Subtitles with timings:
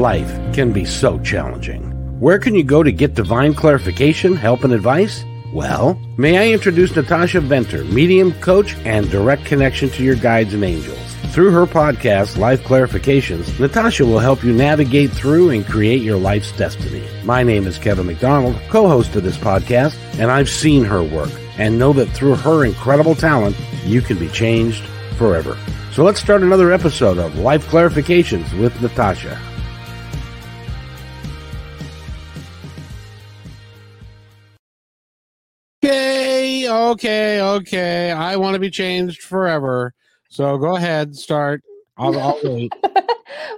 [0.00, 1.82] life can be so challenging.
[2.20, 5.24] Where can you go to get divine clarification, help, and advice?
[5.52, 10.64] Well, may I introduce Natasha Venter, medium coach and direct connection to your guides and
[10.64, 10.98] angels.
[11.32, 16.52] Through her podcast, Life Clarifications, Natasha will help you navigate through and create your life's
[16.52, 17.06] destiny.
[17.24, 21.78] My name is Kevin McDonald, co-host of this podcast, and I've seen her work and
[21.78, 23.54] know that through her incredible talent,
[23.84, 24.82] you can be changed
[25.16, 25.58] forever.
[25.92, 29.38] So let's start another episode of Life Clarifications with Natasha.
[36.90, 38.10] Okay, okay.
[38.10, 39.94] I want to be changed forever.
[40.28, 41.62] So go ahead, start.
[41.96, 42.72] I'll, I'll wait.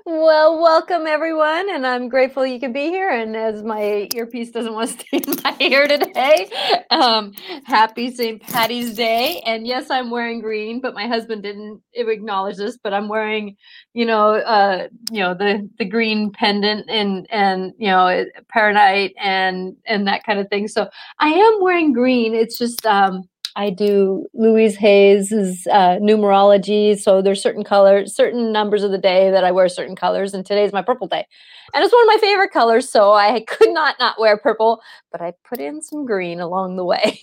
[0.05, 3.11] well, welcome everyone, and I'm grateful you could be here.
[3.11, 6.51] And as my earpiece doesn't want to stay in my ear today,
[6.91, 7.33] um,
[7.65, 8.43] happy St.
[8.43, 9.41] Patty's Day.
[9.47, 12.79] And yes, I'm wearing green, but my husband didn't acknowledge this.
[12.83, 13.57] But I'm wearing,
[13.95, 19.77] you know, uh, you know, the the green pendant and and you know, prehnite and
[19.87, 20.69] and that kind of thing.
[20.69, 20.89] So
[21.19, 22.35] I am wearing green.
[22.35, 23.23] It's just um,
[23.57, 26.99] I do Louise Hayes's uh, numerology.
[26.99, 30.45] So there's certain colors, certain numbers of the day that I wear certain colors, and
[30.45, 31.27] today's my purple day,
[31.75, 32.91] and it's one of my favorite colors.
[32.91, 36.85] So I could not not wear purple, but I put in some green along the
[36.85, 37.19] way.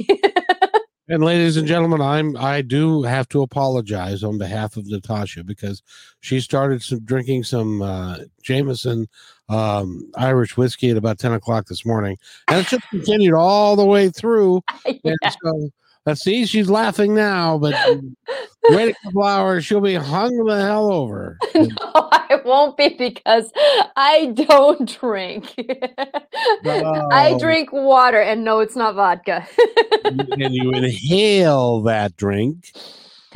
[1.08, 5.82] and ladies and gentlemen, I'm I do have to apologize on behalf of Natasha because
[6.20, 9.08] she started some drinking some uh, Jameson
[9.50, 12.18] um, Irish whiskey at about 10 o'clock this morning.
[12.48, 14.62] And it's just continued all the way through.
[14.86, 15.16] yeah.
[15.22, 15.70] And so
[16.06, 17.76] Let's see, she's laughing now, but
[18.70, 21.38] wait a couple hours, she'll be hung the hell over.
[21.56, 23.52] no, I won't be because
[23.96, 25.54] I don't drink.
[26.66, 27.08] Oh.
[27.12, 29.46] I drink water, and no, it's not vodka.
[30.06, 32.72] and you inhale that drink.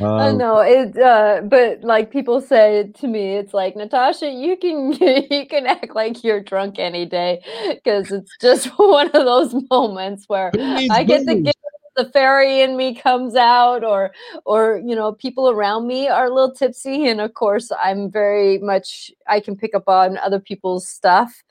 [0.00, 4.56] Um, I know it, uh, but like people say to me, it's like Natasha, you
[4.56, 4.92] can
[5.30, 10.24] you can act like you're drunk any day because it's just one of those moments
[10.26, 11.54] where I get to get
[11.96, 14.12] the fairy in me comes out or
[14.44, 17.06] or you know people around me are a little tipsy.
[17.06, 21.42] And of course i'm very much i can pick up on other people's stuff.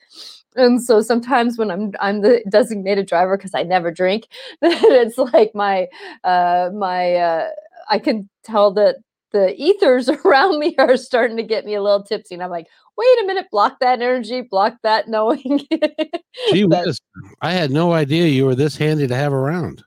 [0.56, 4.28] And so sometimes when i'm i'm the designated driver because i never drink
[4.62, 5.88] it's like my
[6.22, 7.48] uh my uh
[7.90, 8.96] i can tell that
[9.32, 12.34] the ethers around me are starting to get me a little tipsy.
[12.34, 12.66] And i'm like
[12.96, 15.66] wait a minute block that energy block that knowing.
[16.52, 17.00] Gee whiz,
[17.40, 19.82] i had no idea you were this handy to have around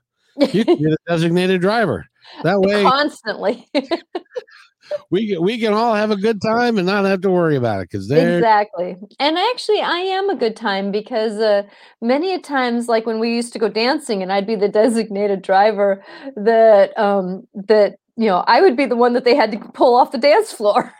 [0.52, 2.06] you can get a designated driver.
[2.42, 3.66] That way, constantly.
[5.10, 7.90] we we can all have a good time and not have to worry about it
[7.90, 8.96] because they're exactly.
[9.18, 11.62] And actually, I am a good time because uh,
[12.00, 15.42] many a times, like when we used to go dancing, and I'd be the designated
[15.42, 16.04] driver,
[16.36, 19.94] that um that you know I would be the one that they had to pull
[19.94, 20.92] off the dance floor.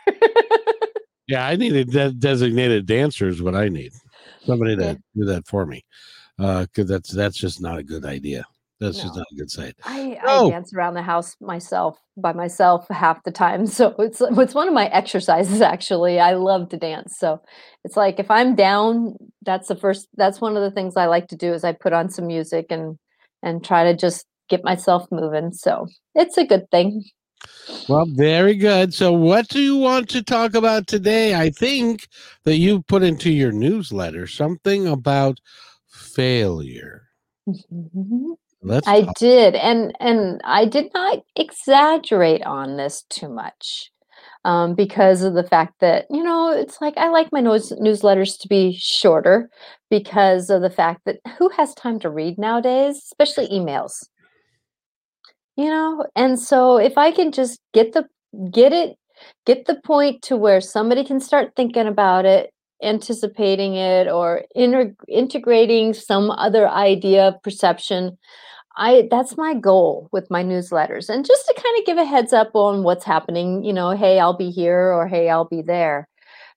[1.27, 3.41] yeah, I needed de- designated dancers.
[3.41, 3.91] What I need
[4.45, 4.93] somebody to yeah.
[5.15, 5.83] do that for me
[6.37, 8.45] because uh, that's that's just not a good idea.
[8.79, 9.03] That's no.
[9.03, 9.73] just not a good sign.
[9.83, 10.47] I, oh.
[10.47, 13.67] I dance around the house myself by myself half the time.
[13.79, 16.19] So it's it's one of my exercises actually.
[16.19, 17.17] I love to dance.
[17.17, 17.41] So
[17.83, 21.27] it's like if I'm down, that's the first that's one of the things I like
[21.29, 22.97] to do is I put on some music and
[23.43, 25.51] and try to just get myself moving.
[25.53, 27.03] So it's a good thing.
[27.87, 28.93] Well, very good.
[28.93, 31.35] So, what do you want to talk about today?
[31.35, 32.09] I think
[32.43, 35.39] that you put into your newsletter something about
[35.87, 37.03] failure.
[37.47, 38.33] Mm-hmm.
[38.61, 39.17] Let's I talk.
[39.17, 43.91] did, and and I did not exaggerate on this too much,
[44.43, 48.37] um, because of the fact that you know it's like I like my news newsletters
[48.41, 49.49] to be shorter,
[49.89, 54.07] because of the fact that who has time to read nowadays, especially emails.
[55.55, 58.05] You know, and so if I can just get the
[58.51, 58.97] get it
[59.45, 62.51] get the point to where somebody can start thinking about it
[62.81, 68.17] anticipating it or inter- integrating some other idea of perception
[68.79, 72.31] I that's my goal with my newsletters and just to kind of give a heads
[72.31, 76.07] up on what's happening, you know, hey, I'll be here or hey, I'll be there.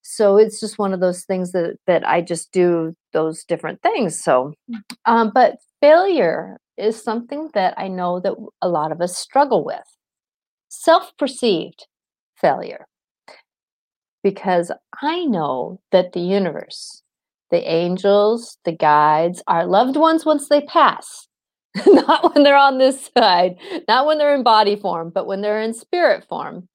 [0.02, 4.22] So it's just one of those things that that I just do those different things.
[4.22, 4.54] So
[5.06, 9.82] um, but failure is something that I know that a lot of us struggle with.
[10.68, 11.86] Self-perceived
[12.36, 12.86] failure.
[14.22, 14.70] Because
[15.02, 17.02] I know that the universe,
[17.50, 21.26] the angels, the guides, our loved ones once they pass,
[21.86, 23.56] not when they're on this side,
[23.88, 26.68] not when they're in body form, but when they're in spirit form.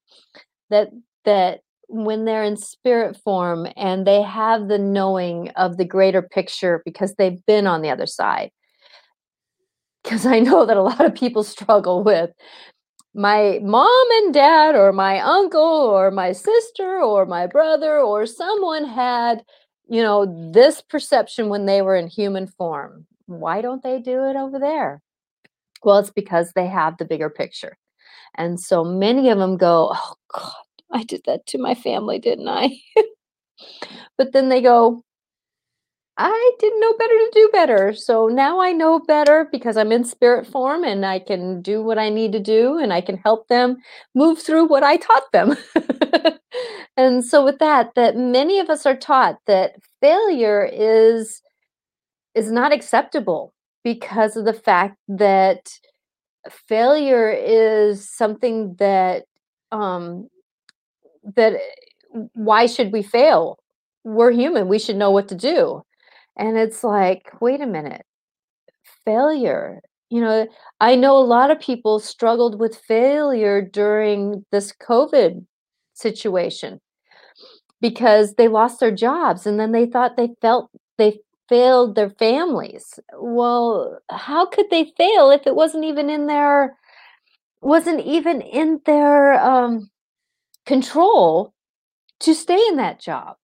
[0.69, 0.89] That
[1.25, 6.81] that when they're in spirit form and they have the knowing of the greater picture
[6.83, 8.51] because they've been on the other side.
[10.03, 12.31] Because I know that a lot of people struggle with
[13.17, 18.85] my mom and dad, or my uncle, or my sister, or my brother, or someone
[18.85, 19.43] had
[19.89, 23.05] you know, this perception when they were in human form.
[23.25, 25.01] Why don't they do it over there?
[25.83, 27.77] Well, it's because they have the bigger picture.
[28.35, 30.51] And so many of them go, Oh God,
[30.91, 32.77] I did that to my family, didn't I?
[34.17, 35.03] but then they go,
[36.19, 37.93] I didn't know better to do better.
[37.93, 41.99] So now I know better because I'm in spirit form and I can do what
[41.99, 43.77] I need to do and I can help them
[44.15, 45.55] move through what I taught them.
[46.97, 51.41] and so with that that many of us are taught that failure is
[52.35, 53.53] is not acceptable
[53.83, 55.69] because of the fact that
[56.49, 59.25] failure is something that
[59.71, 60.27] um
[61.35, 61.53] that
[62.33, 63.57] why should we fail
[64.03, 65.81] we're human we should know what to do
[66.37, 68.05] and it's like wait a minute
[69.05, 70.47] failure you know
[70.79, 75.45] i know a lot of people struggled with failure during this covid
[75.93, 76.79] situation
[77.81, 81.19] because they lost their jobs and then they thought they felt they
[81.49, 82.99] failed their families.
[83.17, 86.75] Well, how could they fail if it wasn't even in their
[87.61, 89.89] wasn't even in their um,
[90.65, 91.53] control
[92.21, 93.37] to stay in that job?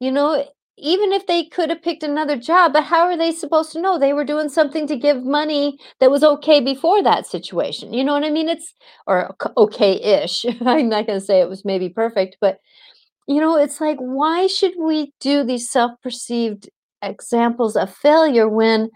[0.00, 0.46] You know,
[0.78, 3.98] even if they could have picked another job, but how are they supposed to know
[3.98, 7.92] they were doing something to give money that was okay before that situation?
[7.92, 8.48] You know what I mean?
[8.48, 8.74] It's
[9.06, 10.44] or okay-ish.
[10.66, 12.58] I'm not going to say it was maybe perfect, but
[13.28, 16.68] you know, it's like why should we do these self-perceived
[17.02, 18.90] examples of failure when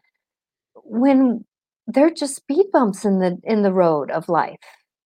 [0.84, 1.44] when
[1.86, 4.58] they're just speed bumps in the in the road of life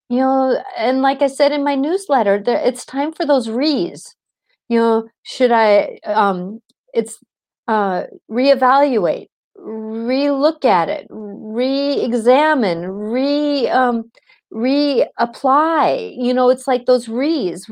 [0.09, 4.15] you know and like i said in my newsletter there it's time for those re's
[4.69, 6.61] you know should i um
[6.95, 7.19] it's
[7.69, 14.11] uh reevaluate re-look at it re-examine re um
[14.53, 17.67] reapply you know it's like those re's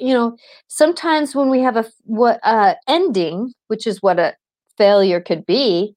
[0.00, 0.36] you know.
[0.68, 4.34] Sometimes when we have a what uh ending which is what a
[4.78, 5.94] failure could be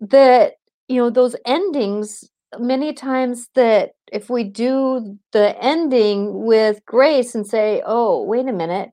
[0.00, 0.54] that
[0.88, 2.24] you know those endings
[2.58, 8.52] many times that if we do the ending with grace and say oh wait a
[8.52, 8.90] minute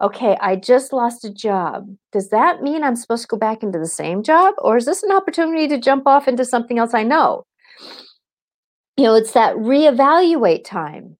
[0.00, 1.88] okay i just lost a job.
[2.12, 5.02] Does that mean i'm supposed to go back into the same job or is this
[5.02, 7.44] an opportunity to jump off into something else i know?
[8.96, 11.16] You know it's that reevaluate time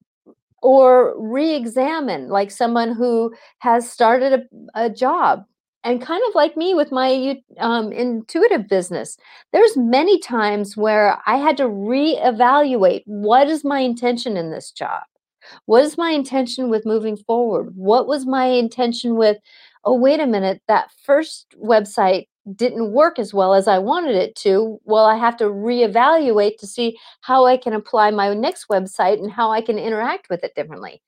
[0.63, 4.33] or re-examine like someone who has started
[4.75, 5.45] a, a job.
[5.87, 9.19] And kind of like me with my um, intuitive business
[9.53, 15.03] there's many times where i had to reevaluate what is my intention in this job
[15.67, 17.73] what is my intention with moving forward?
[17.77, 19.39] What was my intention with
[19.85, 24.35] oh wait a minute that first website didn't work as well as i wanted it
[24.37, 24.79] to.
[24.85, 29.31] Well i have to reevaluate to see how i can apply my next website and
[29.31, 31.03] how i can interact with it differently.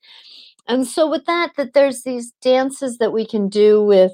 [0.67, 4.13] And so with that that there's these dances that we can do with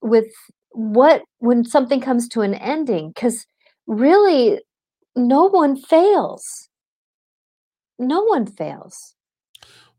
[0.00, 0.32] with
[0.70, 3.46] what when something comes to an ending because
[3.86, 4.60] really
[5.16, 6.68] no one fails.
[7.98, 9.14] No one fails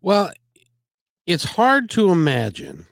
[0.06, 0.32] well
[1.26, 2.86] it's hard to imagine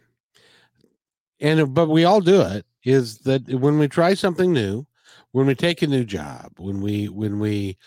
[1.40, 4.86] and but we all do it is that when we try something new
[5.32, 7.78] when we take a new job when we when we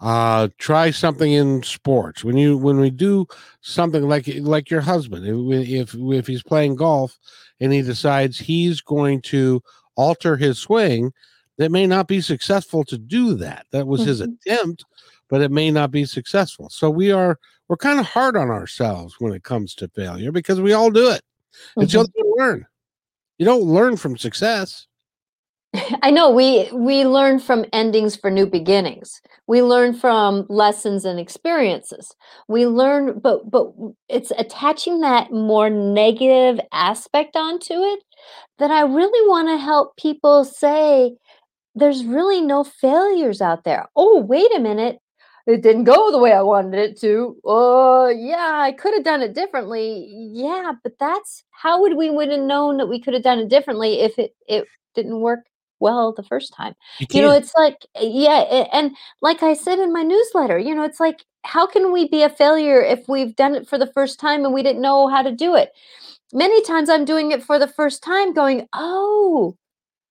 [0.00, 3.26] uh try something in sports when you when we do
[3.60, 7.18] something like like your husband if if he's playing golf
[7.60, 9.60] and he decides he's going to
[9.98, 11.12] alter his swing,
[11.58, 13.66] that may not be successful to do that.
[13.72, 14.08] That was mm-hmm.
[14.08, 14.84] his attempt,
[15.28, 16.68] but it may not be successful.
[16.70, 20.60] So we are we're kind of hard on ourselves when it comes to failure because
[20.60, 21.82] we all do it mm-hmm.
[21.82, 22.66] until you learn.
[23.38, 24.86] You don't learn from success.
[26.02, 29.20] I know we we learn from endings for new beginnings.
[29.46, 32.14] We learn from lessons and experiences.
[32.48, 33.72] We learn but but
[34.08, 38.02] it's attaching that more negative aspect onto it
[38.58, 41.14] that I really want to help people say
[41.74, 43.86] there's really no failures out there.
[43.94, 44.98] Oh, wait a minute.
[45.48, 47.34] It didn't go the way I wanted it to.
[47.42, 50.06] Oh, uh, yeah, I could have done it differently.
[50.12, 53.48] Yeah, but that's how would we would have known that we could have done it
[53.48, 55.40] differently if it it didn't work
[55.80, 56.74] well the first time.
[57.00, 58.66] You, you know, it's like, yeah.
[58.74, 62.22] And like I said in my newsletter, you know, it's like, how can we be
[62.24, 65.22] a failure if we've done it for the first time and we didn't know how
[65.22, 65.70] to do it?
[66.34, 69.56] Many times I'm doing it for the first time, going, oh,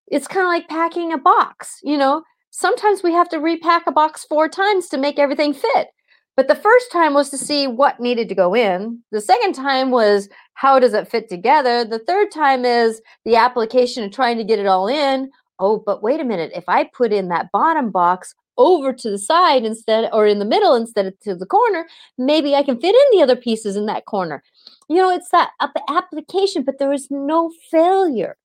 [0.08, 2.24] it's kind of like packing a box, you know.
[2.58, 5.90] Sometimes we have to repack a box four times to make everything fit.
[6.36, 9.04] But the first time was to see what needed to go in.
[9.12, 11.86] The second time was how does it fit together?
[11.86, 16.04] The third time is the application of trying to get it all in oh, but
[16.04, 20.10] wait a minute, if I put in that bottom box, over to the side instead
[20.12, 21.86] or in the middle instead of to the corner,
[22.18, 24.44] maybe I can fit in the other pieces in that corner.
[24.90, 25.52] You know, it's that
[25.90, 28.36] application, but there was no failure.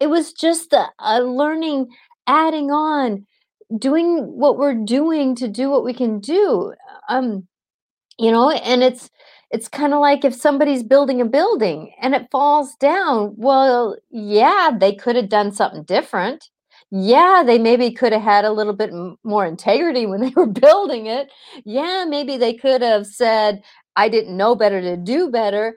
[0.00, 1.88] It was just a, a learning,
[2.26, 3.26] adding on,
[3.78, 6.74] doing what we're doing to do what we can do.
[7.08, 7.46] Um,
[8.18, 9.10] you know, and it's
[9.50, 13.34] it's kind of like if somebody's building a building and it falls down.
[13.36, 16.48] Well, yeah, they could have done something different.
[16.90, 18.90] Yeah, they maybe could have had a little bit
[19.24, 21.30] more integrity when they were building it.
[21.64, 23.62] Yeah, maybe they could have said,
[23.96, 25.74] I didn't know better to do better.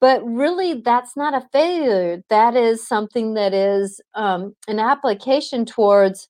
[0.00, 2.22] But really, that's not a failure.
[2.30, 6.28] That is something that is um, an application towards,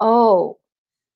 [0.00, 0.58] oh,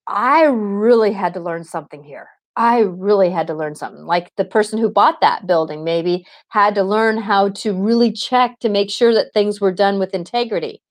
[0.07, 2.29] I really had to learn something here.
[2.55, 4.05] I really had to learn something.
[4.05, 8.59] Like the person who bought that building maybe had to learn how to really check
[8.59, 10.81] to make sure that things were done with integrity,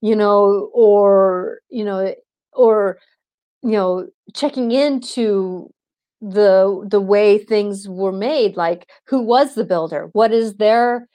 [0.00, 2.14] you know, or, you know,
[2.52, 2.98] or,
[3.62, 5.70] you know, checking into
[6.20, 11.08] the the way things were made like who was the builder what is their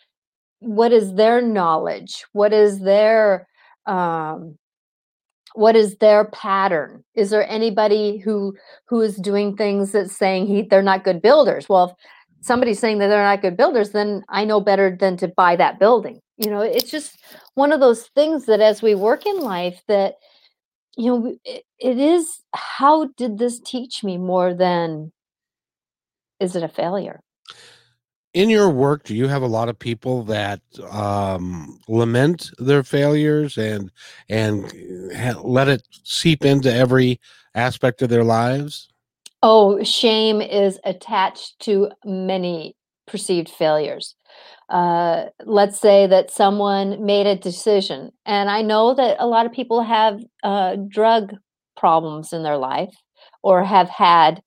[0.60, 3.48] what is their knowledge what is their
[3.88, 4.58] um
[5.58, 7.04] what is their pattern?
[7.16, 11.68] Is there anybody who who is doing things that's saying he they're not good builders?
[11.68, 15.28] Well if somebody's saying that they're not good builders then i know better than to
[15.28, 16.20] buy that building.
[16.38, 17.18] You know it's just
[17.56, 20.16] one of those things that as we work in life that
[20.96, 25.12] you know it, it is how did this teach me more than
[26.40, 27.20] is it a failure
[28.38, 33.58] in your work do you have a lot of people that um, lament their failures
[33.58, 33.92] and
[34.30, 34.72] and
[35.16, 37.20] ha- let it seep into every
[37.56, 38.90] aspect of their lives?
[39.42, 42.76] Oh shame is attached to many
[43.08, 44.14] perceived failures.
[44.70, 49.54] Uh, let's say that someone made a decision and i know that a lot of
[49.54, 51.34] people have uh, drug
[51.78, 52.94] problems in their life
[53.44, 54.42] or have had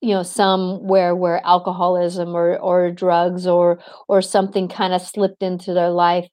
[0.00, 5.74] you know somewhere where alcoholism or or drugs or or something kind of slipped into
[5.74, 6.28] their life.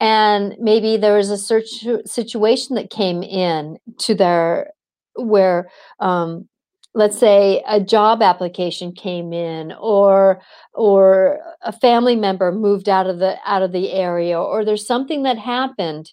[0.00, 4.72] And maybe there was a search situation that came in to their
[5.16, 6.48] where um,
[6.94, 10.42] let's say a job application came in or
[10.74, 15.22] or a family member moved out of the out of the area or there's something
[15.22, 16.12] that happened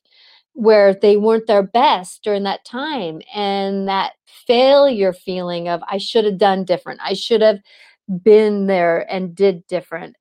[0.54, 4.14] where they weren't their best during that time and that
[4.50, 7.00] failure feeling of i should have done different.
[7.04, 7.60] I should have
[8.24, 10.16] been there and did different.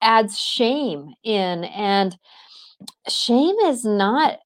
[0.00, 2.16] Adds shame in and
[3.08, 4.38] shame is not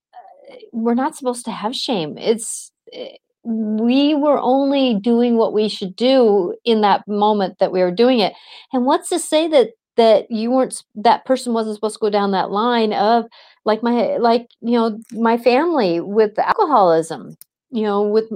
[0.73, 2.17] we're not supposed to have shame.
[2.19, 7.81] It's eh, we were only doing what we should do in that moment that we
[7.81, 8.35] were doing it.
[8.73, 12.31] And what's to say that that you weren't that person wasn't supposed to go down
[12.31, 13.26] that line of
[13.64, 17.37] like my like you know my family with alcoholism
[17.71, 18.31] you know with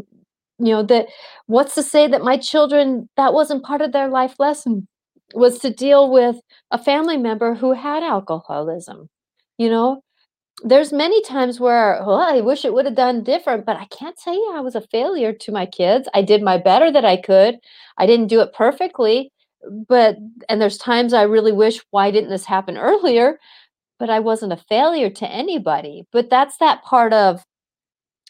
[0.62, 1.06] you know that
[1.46, 4.86] what's to say that my children that wasn't part of their life lesson
[5.34, 6.36] was to deal with
[6.70, 9.08] a family member who had alcoholism
[9.58, 10.02] you know
[10.64, 14.18] there's many times where well, i wish it would have done different but i can't
[14.18, 17.56] say i was a failure to my kids i did my better that i could
[17.98, 19.30] i didn't do it perfectly
[19.88, 20.16] but
[20.48, 23.38] and there's times I really wish why didn't this happen earlier?
[23.98, 26.06] But I wasn't a failure to anybody.
[26.12, 27.42] But that's that part of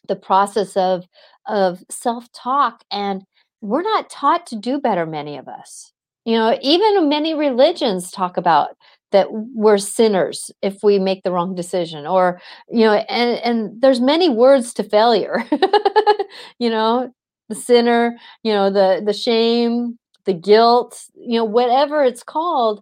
[0.09, 1.05] the process of
[1.47, 3.23] of self-talk and
[3.61, 5.93] we're not taught to do better many of us.
[6.25, 8.77] You know, even many religions talk about
[9.13, 14.01] that we're sinners if we make the wrong decision or you know and and there's
[14.01, 15.45] many words to failure
[16.59, 17.13] you know
[17.49, 22.81] the sinner you know the the shame the guilt, you know, whatever it's called,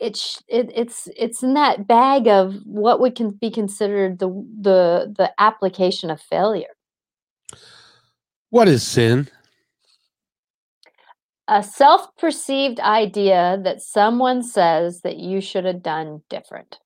[0.00, 4.28] it's it, it's it's in that bag of what would can be considered the
[4.60, 6.74] the the application of failure.
[8.52, 9.30] What is sin?
[11.48, 16.78] A self-perceived idea that someone says that you should have done different.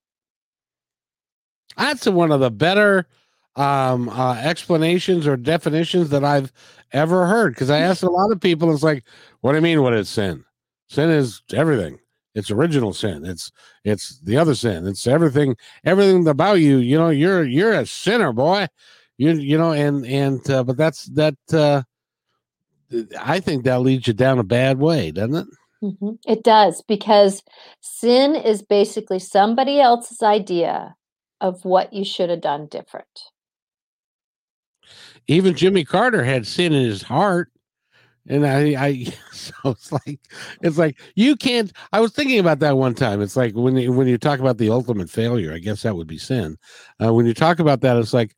[1.77, 3.09] That's one of the better
[3.57, 6.53] um, uh, explanations or definitions that I've
[6.93, 7.55] ever heard.
[7.55, 9.03] Because I asked a lot of people, it's like,
[9.41, 9.83] what do you mean?
[9.83, 10.45] What is sin?
[10.89, 11.99] Sin is everything.
[12.37, 13.25] It's original sin.
[13.25, 13.51] It's
[13.83, 14.87] it's the other sin.
[14.87, 15.57] It's everything.
[15.85, 16.77] Everything about you.
[16.77, 18.69] You know, you're you're a sinner, boy.
[19.19, 21.37] You you know, and and uh, but that's that.
[21.53, 21.83] Uh,
[23.21, 25.47] I think that leads you down a bad way, doesn't it?
[25.83, 26.11] Mm-hmm.
[26.27, 27.43] It does because
[27.81, 30.95] sin is basically somebody else's idea
[31.41, 33.09] of what you should have done different
[35.29, 37.51] even Jimmy Carter had sin in his heart.
[38.29, 40.21] And I, I, so it's like,
[40.63, 41.73] it's like you can't.
[41.93, 43.21] I was thinking about that one time.
[43.21, 46.09] It's like when you, when you talk about the ultimate failure, I guess that would
[46.09, 46.57] be sin.
[47.03, 48.35] Uh, when you talk about that, it's like,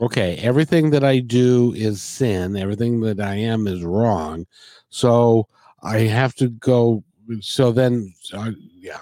[0.00, 4.46] okay, everything that I do is sin, everything that I am is wrong.
[4.88, 5.46] So
[5.82, 7.04] I have to go.
[7.40, 8.50] So then uh,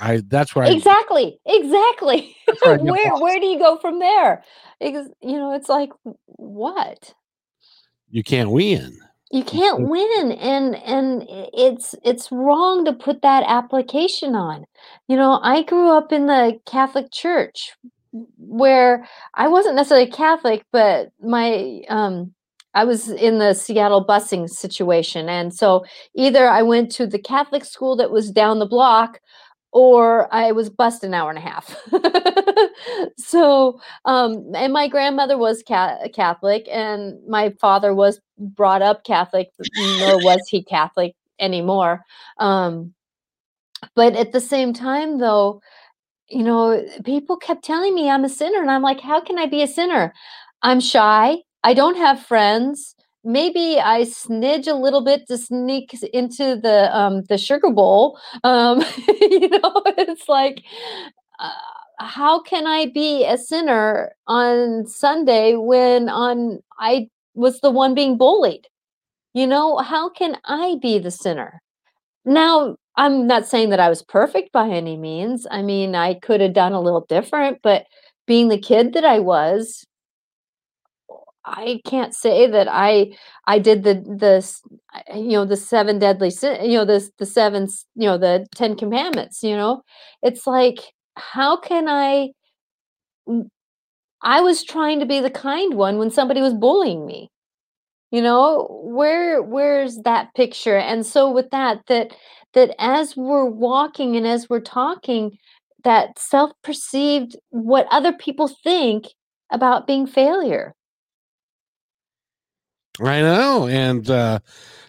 [0.01, 2.37] I, I that's where exactly, I, exactly.
[2.63, 4.45] where where, where do you go from there?
[4.81, 5.91] Because, you know, it's like,
[6.27, 7.15] what?
[8.11, 8.99] You can't win
[9.31, 14.65] you can't win and and it's it's wrong to put that application on
[15.07, 17.75] you know i grew up in the catholic church
[18.13, 22.33] where I wasn't necessarily Catholic, but my um,
[22.75, 25.85] I was in the Seattle busing situation, and so
[26.15, 29.21] either I went to the Catholic school that was down the block,
[29.73, 31.77] or I was bused an hour and a half.
[33.19, 40.19] so, um, and my grandmother was Catholic, and my father was brought up Catholic, nor
[40.25, 42.05] was he Catholic anymore.
[42.39, 42.95] Um,
[43.95, 45.61] but at the same time, though,
[46.31, 48.61] you know, people kept telling me I'm a sinner.
[48.61, 50.13] And I'm like, how can I be a sinner?
[50.63, 51.39] I'm shy.
[51.65, 52.95] I don't have friends.
[53.25, 58.19] Maybe I snidge a little bit to sneak into the um, the sugar bowl.
[58.45, 58.85] Um,
[59.21, 60.63] you know, it's like,
[61.41, 61.51] uh,
[61.99, 68.17] how can I be a sinner on Sunday when on I was the one being
[68.17, 68.67] bullied?
[69.35, 71.61] You know, how can I be the sinner?
[72.25, 75.47] Now, I'm not saying that I was perfect by any means.
[75.51, 77.87] I mean, I could have done a little different, but
[78.27, 79.87] being the kid that I was,
[81.45, 86.63] I can't say that I I did the the you know the seven deadly sin
[86.71, 89.83] you know the the seven you know the 10 commandments, you know.
[90.23, 90.79] It's like
[91.17, 92.31] how can I
[94.23, 97.31] I was trying to be the kind one when somebody was bullying me.
[98.11, 100.77] You know, where where's that picture?
[100.77, 102.13] And so with that that
[102.55, 105.37] that as we're walking and as we're talking,
[105.85, 109.07] that self perceived what other people think
[109.51, 110.75] about being failure.
[113.01, 113.69] I know.
[113.69, 114.41] And uh,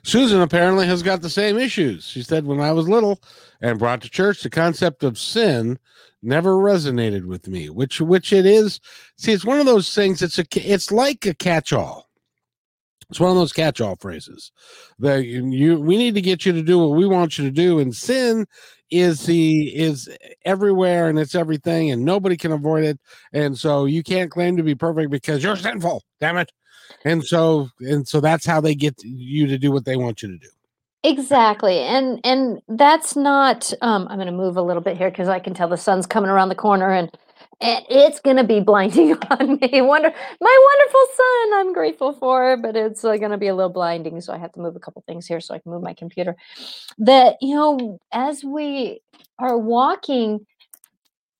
[0.03, 2.05] Susan apparently has got the same issues.
[2.05, 3.21] She said, when I was little
[3.61, 5.77] and brought to church, the concept of sin
[6.21, 8.79] never resonated with me, which which it is.
[9.17, 10.21] See, it's one of those things.
[10.21, 12.08] It's a it's like a catch all.
[13.09, 14.51] It's one of those catch-all phrases
[14.99, 17.51] that you, you we need to get you to do what we want you to
[17.51, 18.45] do, and sin
[18.91, 20.09] is the is
[20.45, 22.99] everywhere and it's everything, and nobody can avoid it,
[23.33, 26.03] and so you can't claim to be perfect because you're sinful.
[26.19, 26.51] Damn it!
[27.03, 30.29] And so and so that's how they get you to do what they want you
[30.29, 30.49] to do.
[31.03, 31.79] Exactly.
[31.79, 35.39] And and that's not um I'm going to move a little bit here cuz I
[35.39, 37.09] can tell the sun's coming around the corner and
[37.61, 39.81] it's going to be blinding on me.
[39.81, 44.19] Wonder my wonderful son, I'm grateful for, but it's uh, to be a little blinding.
[44.21, 46.35] So I have to move a couple things here so I can move my computer.
[46.97, 49.01] That you know, as we
[49.39, 50.45] are walking,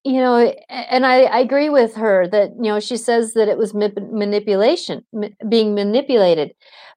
[0.04, 3.58] you know, and I, I agree with her that you know she says that it
[3.58, 6.54] was ma- manipulation, ma- being manipulated,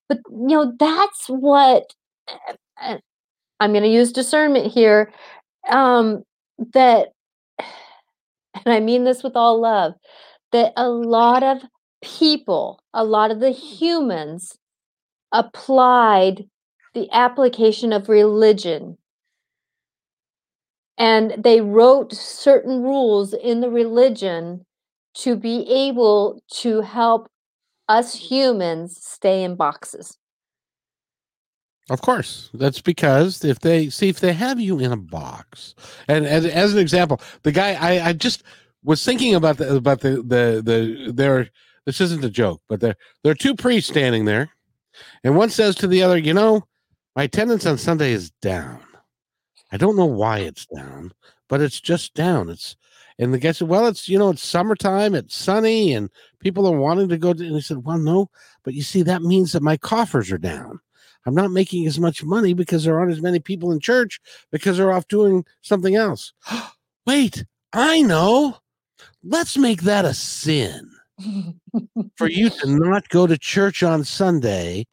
[0.08, 1.94] but you know that's what
[2.80, 2.98] uh,
[3.60, 5.12] I'm going to use discernment here.
[5.70, 6.24] Um,
[6.74, 7.08] that
[8.54, 9.94] and I mean this with all love,
[10.52, 11.62] that a lot of
[12.02, 14.58] people, a lot of the humans
[15.32, 16.44] applied
[16.94, 18.98] the application of religion.
[20.98, 24.66] And they wrote certain rules in the religion
[25.14, 27.28] to be able to help
[27.88, 30.18] us humans stay in boxes.
[31.90, 35.74] Of course, that's because if they see if they have you in a box,
[36.08, 38.44] and as, as an example, the guy I, I just
[38.84, 41.50] was thinking about the about the the the there.
[41.84, 44.48] This isn't a joke, but there there are two priests standing there,
[45.24, 46.64] and one says to the other, "You know,
[47.16, 48.80] my attendance on Sunday is down.
[49.72, 51.12] I don't know why it's down,
[51.48, 52.48] but it's just down.
[52.48, 52.76] It's
[53.18, 56.76] and the guy said, Well, it's you know, it's summertime, it's sunny, and people are
[56.76, 58.30] wanting to go to and he said, Well, no,
[58.64, 60.80] but you see, that means that my coffers are down.
[61.26, 64.76] I'm not making as much money because there aren't as many people in church because
[64.76, 66.32] they're off doing something else.
[67.06, 68.58] Wait, I know.
[69.24, 70.90] Let's make that a sin
[72.16, 74.86] for you to not go to church on Sunday.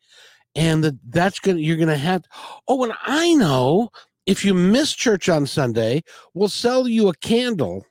[0.55, 2.23] And that that's gonna you're gonna have
[2.67, 3.89] oh, and I know
[4.25, 7.85] if you miss church on Sunday, we'll sell you a candle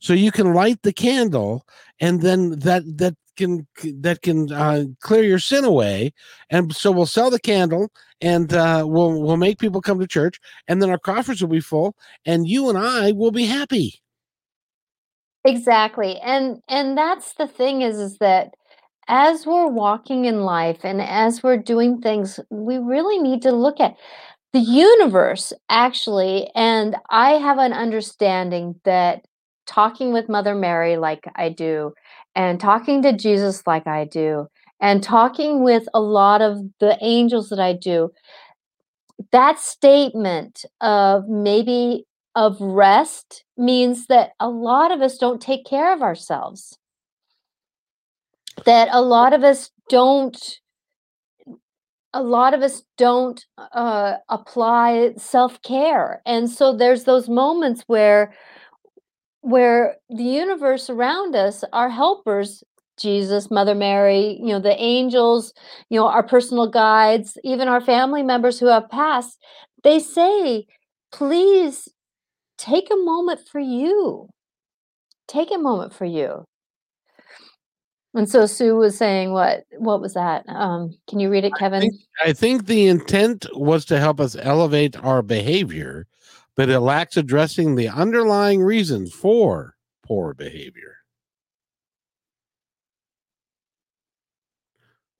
[0.00, 1.64] so you can light the candle
[2.00, 3.66] and then that that can
[4.00, 6.12] that can uh, clear your sin away
[6.50, 7.90] and so we'll sell the candle
[8.20, 11.60] and uh, we'll we'll make people come to church and then our coffers will be
[11.60, 11.94] full
[12.26, 14.00] and you and i will be happy.
[15.44, 18.54] Exactly and and that's the thing is is that
[19.08, 23.80] as we're walking in life and as we're doing things we really need to look
[23.80, 23.96] at
[24.52, 29.24] the universe actually and i have an understanding that
[29.66, 31.92] talking with Mother Mary like I do,
[32.34, 34.48] and talking to Jesus like I do,
[34.80, 38.10] and talking with a lot of the angels that I do,
[39.30, 45.92] that statement of maybe of rest means that a lot of us don't take care
[45.92, 46.78] of ourselves.
[48.64, 50.58] That a lot of us don't
[52.14, 58.34] a lot of us don't uh, apply self-care and so there's those moments where
[59.42, 62.64] where the universe around us our helpers
[62.96, 65.52] jesus mother mary you know the angels
[65.90, 69.38] you know our personal guides even our family members who have passed
[69.82, 70.64] they say
[71.10, 71.88] please
[72.56, 74.28] take a moment for you
[75.26, 76.44] take a moment for you
[78.14, 80.44] and so Sue was saying, what what was that?
[80.48, 81.78] Um, can you read it, Kevin?
[81.78, 81.94] I think,
[82.26, 86.06] I think the intent was to help us elevate our behavior,
[86.56, 90.96] but it lacks addressing the underlying reasons for poor behavior.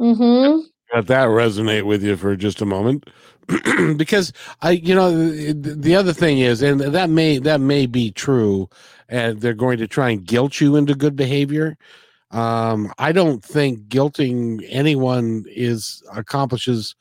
[0.00, 0.66] Mm-hmm.
[0.94, 3.08] Let that resonate with you for just a moment.
[3.96, 8.10] because I, you know, the, the other thing is, and that may that may be
[8.10, 8.68] true,
[9.08, 11.76] and they're going to try and guilt you into good behavior
[12.32, 16.96] um, I don't think guilting anyone is accomplishes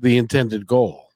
[0.00, 1.11] the intended goal.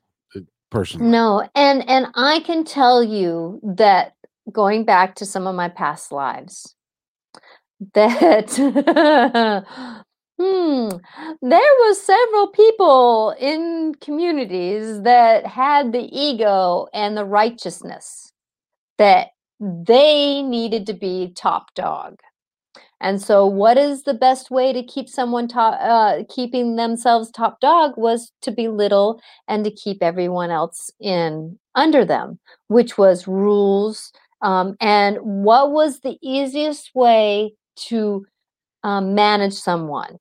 [0.77, 4.15] Personally, no, and and I can tell you that
[4.53, 6.75] going back to some of my past lives,
[7.95, 8.51] that
[10.41, 10.89] hmm,
[11.43, 18.33] there was several people in communities that had the ego and the righteousness
[18.99, 19.29] that
[19.61, 22.21] they needed to be top dog
[23.01, 27.61] and so, what is the best way to keep someone top, uh, keeping themselves top
[27.61, 34.13] dog was to belittle and to keep everyone else in under them, which was rules.
[34.41, 37.55] Um, and what was the easiest way
[37.89, 38.25] to
[38.83, 40.17] um, manage someone?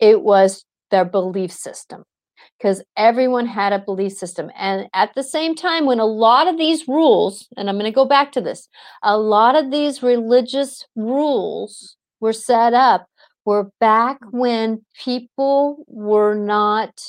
[0.00, 2.04] It was their belief system
[2.58, 4.50] because everyone had a belief system.
[4.56, 7.94] And at the same time, when a lot of these rules, and I'm going to
[7.94, 8.68] go back to this,
[9.02, 13.06] a lot of these religious rules were set up
[13.44, 17.00] were back when people were not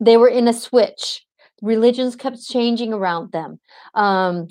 [0.00, 1.24] they were in a switch.
[1.62, 3.60] Religions kept changing around them.
[3.94, 4.48] Um,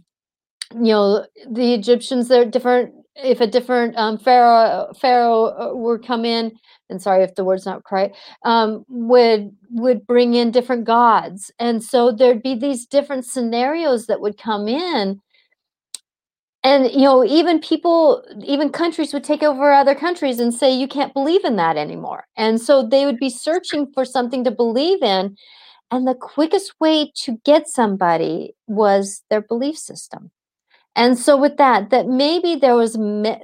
[0.73, 6.23] you know the egyptians they're different if a different um, pharaoh pharaoh uh, would come
[6.23, 6.51] in
[6.89, 11.51] and sorry if the word's not correct um, would would bring in different gods.
[11.59, 15.19] And so there'd be these different scenarios that would come in
[16.63, 20.87] and you know even people even countries would take over other countries and say you
[20.87, 22.25] can't believe in that anymore.
[22.37, 25.35] And so they would be searching for something to believe in
[25.91, 30.31] and the quickest way to get somebody was their belief system.
[30.95, 32.93] And so with that that maybe there was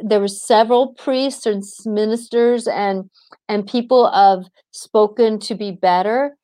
[0.03, 3.09] there was several priests and ministers and
[3.49, 6.35] and people of spoken to be better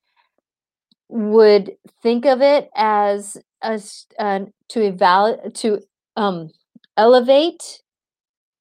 [1.10, 5.82] would think of it as as uh, to evaluate to
[6.16, 6.50] um
[6.98, 7.82] elevate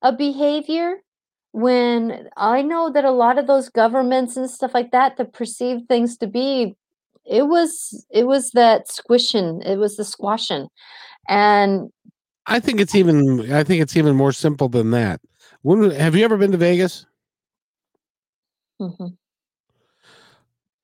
[0.02, 0.96] a behavior
[1.52, 5.82] when I know that a lot of those governments and stuff like that that perceive
[5.86, 6.76] things to be
[7.24, 10.68] it was it was that squishing it was the squashing
[11.28, 11.90] and
[12.46, 15.20] I think it's even I think it's even more simple than that.
[15.62, 17.06] When have you ever been to Vegas?
[18.80, 19.06] Mm-hmm.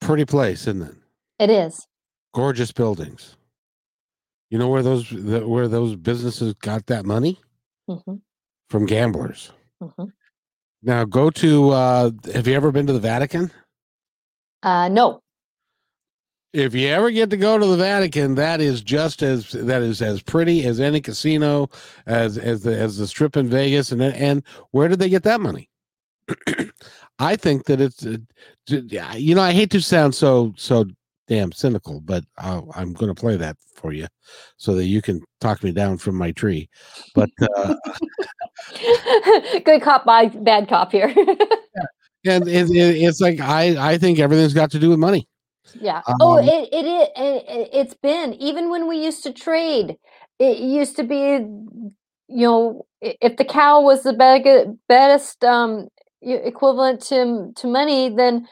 [0.00, 0.94] Pretty place, isn't it?
[1.40, 1.86] It is.
[2.32, 3.36] Gorgeous buildings.
[4.50, 7.38] You know where those where those businesses got that money?
[7.88, 8.14] Mm-hmm.
[8.70, 9.52] From gamblers.
[9.82, 10.04] Mm-hmm.
[10.82, 11.70] Now go to.
[11.70, 13.50] Uh, have you ever been to the Vatican?
[14.62, 15.20] Uh, no.
[16.54, 20.00] If you ever get to go to the Vatican, that is just as that is
[20.00, 21.68] as pretty as any casino,
[22.06, 25.42] as as the as the Strip in Vegas, and and where did they get that
[25.42, 25.68] money?
[27.18, 28.18] I think that it's, uh,
[28.68, 30.86] you know, I hate to sound so so
[31.28, 34.06] damn cynical, but i am going to play that for you
[34.56, 36.68] so that you can talk me down from my tree.
[37.14, 37.74] But uh,
[39.64, 41.12] good cop, by bad cop here.
[41.16, 42.34] yeah.
[42.34, 45.28] And it, it, it's like I I think everything's got to do with money.
[45.80, 46.02] Yeah.
[46.06, 47.08] Um, oh, it it is.
[47.16, 49.96] It, it's been even when we used to trade.
[50.38, 51.92] It used to be, you
[52.28, 55.88] know, if the cow was the best um,
[56.22, 58.46] equivalent to to money, then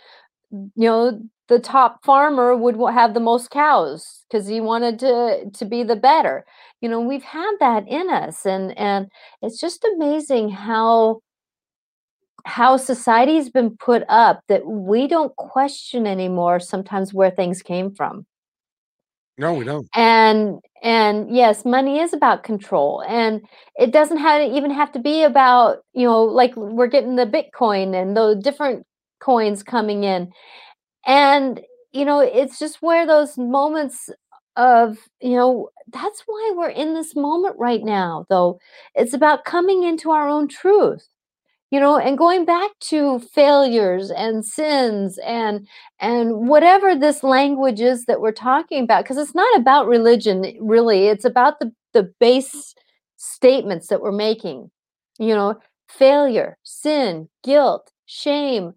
[0.50, 5.64] you know the top farmer would have the most cows because he wanted to to
[5.64, 6.44] be the better.
[6.80, 9.08] You know we've had that in us and and
[9.42, 11.20] it's just amazing how
[12.44, 18.24] how society's been put up that we don't question anymore sometimes where things came from.
[19.38, 19.86] No, we don't.
[19.94, 23.42] And and yes, money is about control, and
[23.76, 27.26] it doesn't have to even have to be about you know like we're getting the
[27.26, 28.86] Bitcoin and the different
[29.20, 30.32] coins coming in,
[31.06, 31.60] and
[31.92, 34.10] you know it's just where those moments
[34.56, 38.58] of you know that's why we're in this moment right now though.
[38.94, 41.08] It's about coming into our own truth
[41.70, 45.66] you know and going back to failures and sins and
[46.00, 50.52] and whatever this language is that we're talking about because it's not about religion eh,
[50.60, 51.08] really.
[51.08, 52.74] It's about the the base
[53.16, 54.70] statements that we're making
[55.18, 58.74] you know failure sin guilt shame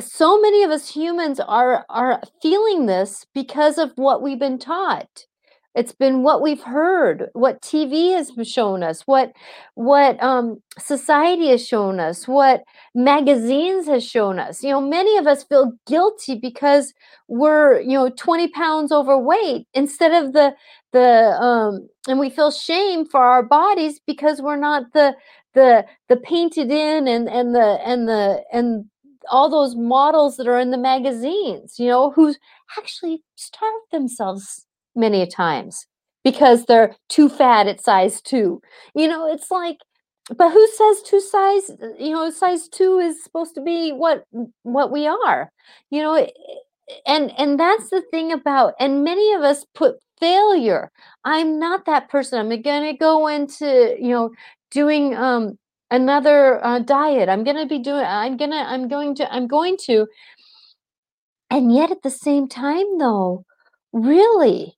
[0.00, 5.26] so many of us humans are are feeling this because of what we've been taught
[5.74, 9.32] it's been what we've heard, what TV has shown us, what
[9.74, 12.62] what um, society has shown us, what
[12.94, 14.62] magazines has shown us.
[14.62, 16.94] You know, many of us feel guilty because
[17.26, 20.54] we're you know 20 pounds overweight instead of the
[20.92, 25.16] the um, and we feel shame for our bodies because we're not the
[25.54, 28.84] the the painted in and and the and the and
[29.30, 32.34] all those models that are in the magazines, you know, who
[32.78, 35.86] actually starved themselves many times
[36.22, 38.60] because they're too fat at size two.
[38.94, 39.78] You know, it's like,
[40.36, 41.70] but who says two size?
[41.98, 44.24] You know, size two is supposed to be what
[44.62, 45.50] what we are.
[45.90, 46.28] You know,
[47.06, 48.74] and and that's the thing about.
[48.80, 50.90] And many of us put failure.
[51.24, 52.38] I'm not that person.
[52.40, 54.30] I'm gonna go into you know
[54.70, 55.58] doing um
[55.94, 57.28] another uh, diet.
[57.28, 58.04] I'm gonna be doing.
[58.04, 58.64] I'm gonna.
[58.66, 59.32] I'm going to.
[59.32, 60.06] I'm going to.
[61.50, 63.44] And yet, at the same time, though,
[63.92, 64.76] really,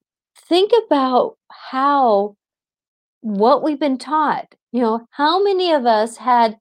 [0.48, 2.36] think about how
[3.20, 4.54] what we've been taught.
[4.72, 6.58] You know, how many of us had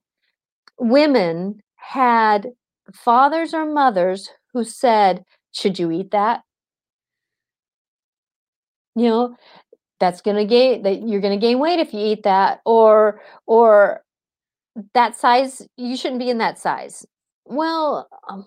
[0.78, 2.48] women had
[2.94, 6.42] fathers or mothers who said, Should you eat that?
[8.94, 9.36] You know,
[10.00, 14.02] that's gonna gain that you're gonna gain weight if you eat that, or or
[14.94, 17.06] that size, you shouldn't be in that size.
[17.44, 18.46] Well, um,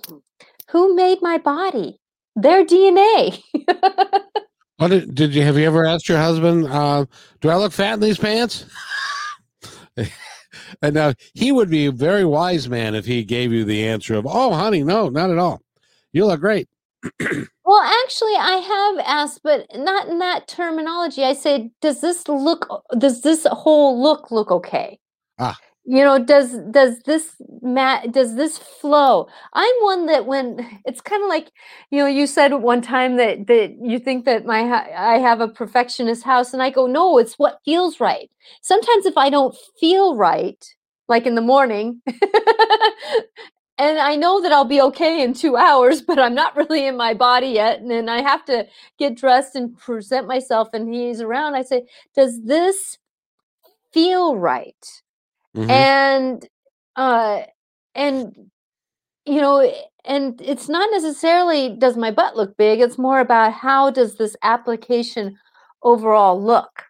[0.70, 2.00] who made my body?
[2.36, 3.42] Their DNA.
[4.78, 7.06] What did, did you have you ever asked your husband, uh,
[7.42, 8.64] do I look fat in these pants?
[10.82, 14.14] and now he would be a very wise man if he gave you the answer
[14.14, 15.62] of, oh, honey, no, not at all.
[16.14, 16.70] You look great.
[17.20, 21.26] well, actually, I have asked, but not in that terminology.
[21.26, 22.66] I say, does this look,
[22.98, 24.98] does this whole look look okay?
[25.38, 29.28] Ah you know does does this mat does this flow?
[29.54, 31.52] I'm one that when it's kind of like
[31.92, 34.62] you know you said one time that that you think that my
[34.96, 38.30] i have a perfectionist house and i go no it's what feels right.
[38.62, 40.64] Sometimes if i don't feel right
[41.08, 42.02] like in the morning
[43.80, 46.96] and i know that i'll be okay in two hours but i'm not really in
[46.96, 48.66] my body yet and then i have to
[49.00, 51.84] get dressed and present myself and he's around i say
[52.16, 53.00] does this
[53.92, 55.02] feel right
[55.56, 55.70] Mm-hmm.
[55.70, 56.50] And
[56.96, 57.42] uh
[57.96, 58.34] and
[59.26, 59.72] you know
[60.06, 62.80] and it's not necessarily does my butt look big?
[62.80, 65.38] It's more about how does this application
[65.84, 66.84] overall look?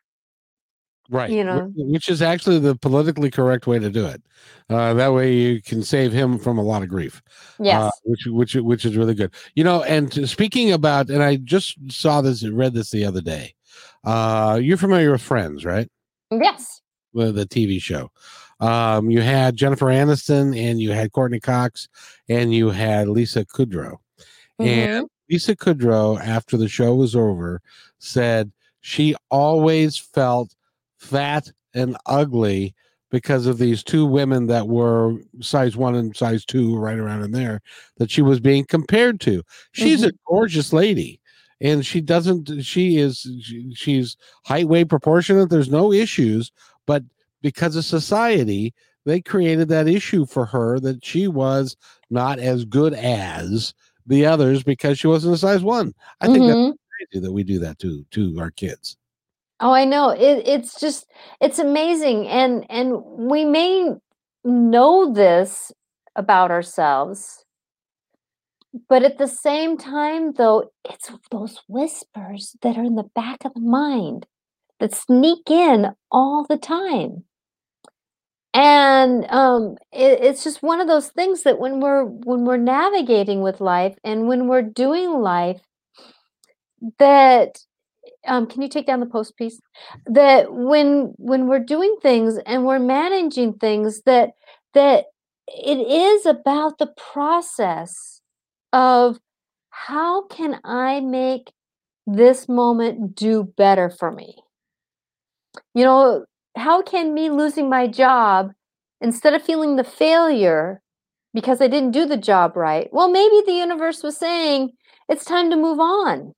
[1.11, 1.71] Right you know?
[1.75, 4.21] which is actually the politically correct way to do it.
[4.69, 7.23] Uh, that way you can save him from a lot of grief
[7.59, 7.83] uh, yes.
[7.83, 9.33] uh, which which which is really good.
[9.55, 13.55] You know and speaking about and i just saw this read this the other day
[14.03, 15.89] uh you're familiar with friends right?
[16.31, 16.81] Yes.
[17.15, 18.11] The, the tv show
[18.59, 21.87] um, you had Jennifer Aniston and you had Courteney Cox
[22.27, 23.97] and you had Lisa Kudrow.
[24.59, 24.63] Mm-hmm.
[24.63, 27.61] And Lisa Kudrow, after the show was over,
[27.99, 30.55] said she always felt
[30.97, 32.75] fat and ugly
[33.11, 37.31] because of these two women that were size one and size two, right around in
[37.31, 37.61] there,
[37.97, 39.41] that she was being compared to.
[39.71, 40.09] She's mm-hmm.
[40.09, 41.19] a gorgeous lady
[41.61, 46.51] and she doesn't she is she, she's height weight proportionate there's no issues
[46.85, 47.03] but
[47.41, 48.73] because of society,
[49.05, 51.75] they created that issue for her that she was
[52.09, 53.73] not as good as
[54.05, 55.93] the others because she wasn't a size one.
[56.21, 56.69] I think mm-hmm.
[56.69, 56.77] that's
[57.11, 58.97] crazy that we do that to to our kids.
[59.61, 60.09] Oh, I know.
[60.09, 61.07] It, it's just
[61.41, 63.89] it's amazing, and and we may
[64.43, 65.71] know this
[66.15, 67.45] about ourselves,
[68.87, 73.53] but at the same time, though, it's those whispers that are in the back of
[73.53, 74.25] the mind
[74.79, 77.25] that sneak in all the time
[78.53, 83.41] and um, it, it's just one of those things that when we're when we're navigating
[83.41, 85.61] with life and when we're doing life
[86.97, 87.59] that
[88.27, 89.59] um, can you take down the post piece
[90.05, 94.31] that when when we're doing things and we're managing things that
[94.73, 95.05] that
[95.47, 98.21] it is about the process
[98.73, 99.19] of
[99.71, 101.51] how can i make
[102.07, 104.35] this moment do better for me?
[105.73, 106.25] You know,
[106.59, 108.51] how can me losing my job,
[109.01, 110.81] instead of feeling the failure
[111.33, 114.71] because I didn't do the job right, well, maybe the universe was saying
[115.09, 116.33] it's time to move on.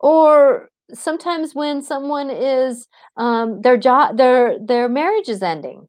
[0.00, 5.88] Or sometimes when someone is um, their job, their their marriage is ending.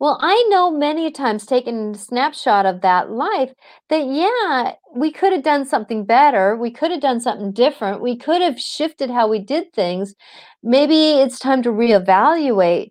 [0.00, 3.52] Well, I know many times taking a snapshot of that life
[3.90, 6.56] that, yeah, we could have done something better.
[6.56, 8.00] We could have done something different.
[8.00, 10.14] We could have shifted how we did things.
[10.62, 12.90] Maybe it's time to reevaluate.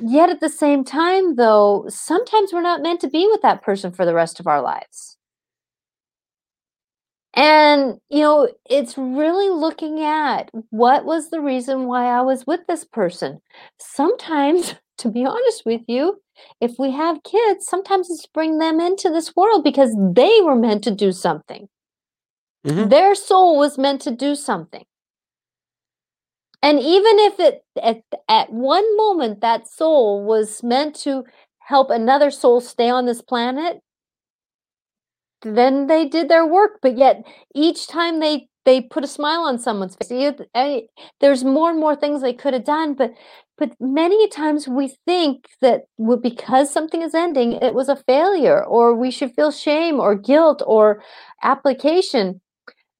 [0.00, 3.92] Yet at the same time, though, sometimes we're not meant to be with that person
[3.92, 5.16] for the rest of our lives.
[7.34, 12.66] And, you know, it's really looking at what was the reason why I was with
[12.66, 13.40] this person.
[13.78, 16.20] Sometimes to be honest with you,
[16.60, 20.84] if we have kids, sometimes it's bring them into this world because they were meant
[20.84, 21.68] to do something.
[22.66, 22.88] Mm-hmm.
[22.88, 24.84] Their soul was meant to do something.
[26.60, 31.24] And even if it at, at one moment that soul was meant to
[31.60, 33.80] help another soul stay on this planet,
[35.42, 36.80] then they did their work.
[36.82, 40.34] But yet each time they they put a smile on someone's face.
[41.20, 43.12] There's more and more things they could have done, but
[43.58, 45.86] but many times we think that
[46.22, 50.62] because something is ending, it was a failure, or we should feel shame or guilt
[50.66, 51.02] or
[51.42, 52.40] application.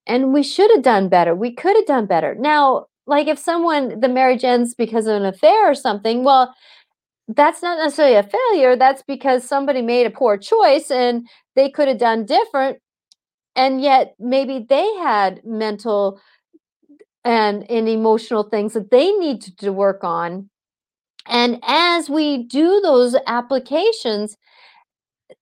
[0.07, 1.35] And we should have done better.
[1.35, 2.35] We could have done better.
[2.35, 6.55] Now, like if someone, the marriage ends because of an affair or something, well,
[7.29, 8.75] that's not necessarily a failure.
[8.75, 12.79] That's because somebody made a poor choice and they could have done different.
[13.55, 16.21] And yet maybe they had mental
[17.29, 20.49] and in emotional things that they need to, to work on.
[21.27, 24.39] And as we do those applications,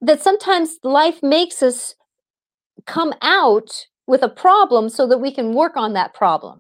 [0.01, 1.95] that sometimes life makes us
[2.87, 6.59] come out with a problem so that we can work on that problem.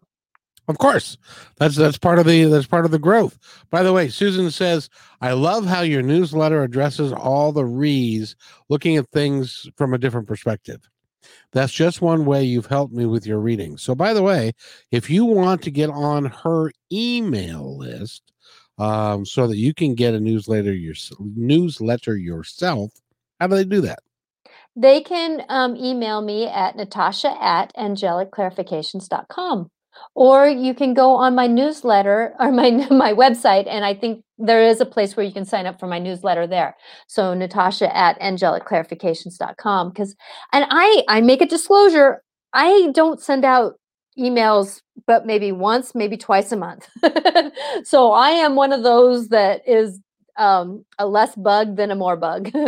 [0.69, 1.19] Of course.
[1.57, 3.37] That's that's part of the that's part of the growth.
[3.71, 4.89] By the way, Susan says,
[5.21, 8.37] "I love how your newsletter addresses all the re's
[8.69, 10.89] looking at things from a different perspective."
[11.53, 13.77] That's just one way you've helped me with your reading.
[13.77, 14.53] So, by the way,
[14.91, 18.33] if you want to get on her email list
[18.79, 22.93] um, so that you can get a newsletter, your, newsletter yourself,
[23.41, 24.01] how do they do that?
[24.75, 29.71] They can um, email me at natasha at angelicclarifications.com
[30.15, 34.63] or you can go on my newsletter or my my website and i think there
[34.63, 36.77] is a place where you can sign up for my newsletter there.
[37.07, 40.15] So natasha at angelicclarifications.com because
[40.53, 43.75] and i i make a disclosure i don't send out
[44.19, 46.89] emails but maybe once maybe twice a month.
[47.85, 50.01] So i am one of those that is
[50.39, 52.51] um, a less bug than a more bug.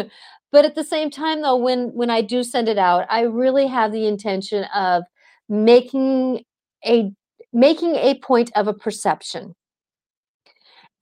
[0.50, 3.66] But at the same time though when when i do send it out i really
[3.66, 5.02] have the intention of
[5.50, 6.44] making
[6.86, 7.10] a
[7.52, 9.54] making a point of a perception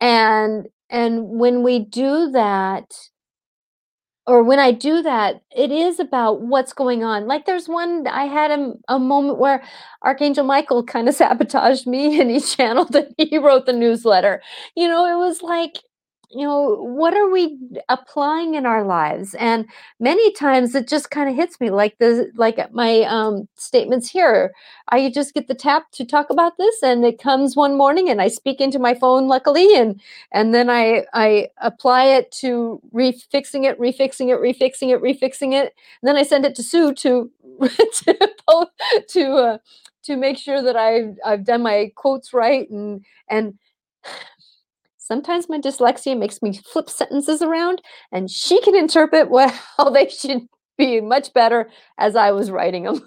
[0.00, 2.92] and and when we do that
[4.26, 7.26] or when I do that, it is about what's going on.
[7.28, 9.62] Like there's one, I had a, a moment where
[10.02, 14.42] Archangel Michael kind of sabotaged me and he channeled that he wrote the newsletter.
[14.74, 15.76] You know, it was like,
[16.30, 17.58] you know what are we
[17.88, 19.34] applying in our lives?
[19.34, 19.66] And
[20.00, 24.52] many times it just kind of hits me like the like my um statements here
[24.88, 28.20] i just get the tap to talk about this and it comes one morning and
[28.20, 30.00] i speak into my phone luckily and
[30.32, 35.74] and then i i apply it to refixing it refixing it refixing it refixing it
[36.02, 37.30] and then i send it to sue to
[37.92, 38.68] to
[39.08, 39.58] to uh,
[40.02, 43.58] to make sure that i've i've done my quotes right and and
[45.06, 47.80] sometimes my dyslexia makes me flip sentences around
[48.12, 49.52] and she can interpret well
[49.92, 53.00] they should be much better as I was writing them.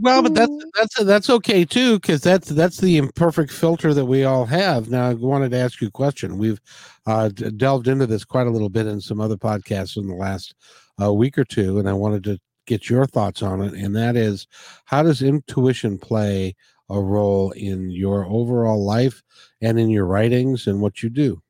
[0.00, 4.24] well, but that's that's that's okay too because that's that's the imperfect filter that we
[4.24, 4.90] all have.
[4.90, 6.38] Now, I wanted to ask you a question.
[6.38, 6.60] We've
[7.06, 10.54] uh, delved into this quite a little bit in some other podcasts in the last
[11.00, 13.72] uh, week or two, and I wanted to get your thoughts on it.
[13.72, 14.46] And that is,
[14.84, 16.54] how does intuition play
[16.90, 19.22] a role in your overall life
[19.60, 21.42] and in your writings and what you do?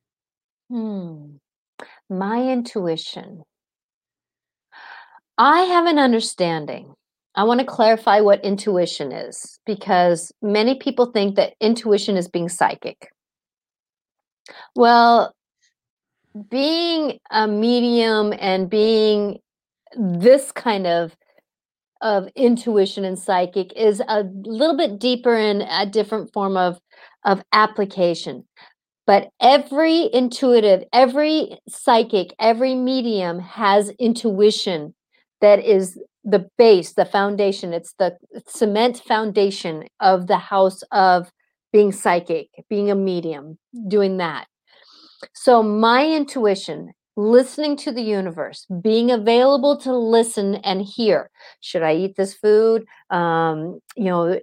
[0.70, 1.36] Hmm.
[2.10, 3.44] My intuition.
[5.36, 6.94] I have an understanding.
[7.34, 12.48] I want to clarify what intuition is because many people think that intuition is being
[12.48, 13.10] psychic.
[14.74, 15.34] Well,
[16.50, 19.38] being a medium and being
[19.96, 21.16] this kind of
[22.00, 26.78] of intuition and psychic is a little bit deeper in a different form of
[27.24, 28.44] of application
[29.06, 34.94] but every intuitive every psychic every medium has intuition
[35.40, 37.72] that is the base, the foundation.
[37.72, 41.30] It's the cement foundation of the house of
[41.72, 44.46] being psychic, being a medium, doing that.
[45.34, 51.30] So, my intuition, listening to the universe, being available to listen and hear.
[51.60, 52.86] Should I eat this food?
[53.10, 54.38] Um, you know,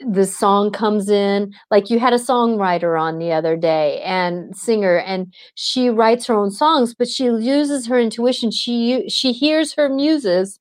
[0.00, 4.98] the song comes in like you had a songwriter on the other day and singer
[4.98, 9.88] and she writes her own songs but she uses her intuition she she hears her
[9.88, 10.60] muses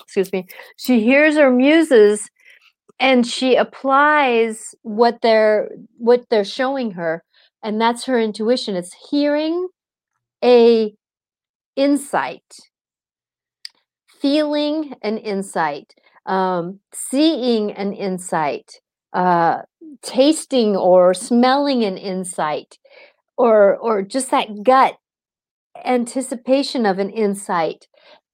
[0.00, 0.46] excuse me
[0.78, 2.30] she hears her muses
[2.98, 7.22] and she applies what they're what they're showing her
[7.62, 9.68] and that's her intuition it's hearing
[10.44, 10.94] a
[11.76, 12.42] insight
[14.20, 15.94] feeling an insight
[16.28, 18.80] um, seeing an insight,
[19.14, 19.62] uh,
[20.02, 22.78] tasting or smelling an insight,
[23.36, 24.96] or or just that gut
[25.84, 27.86] anticipation of an insight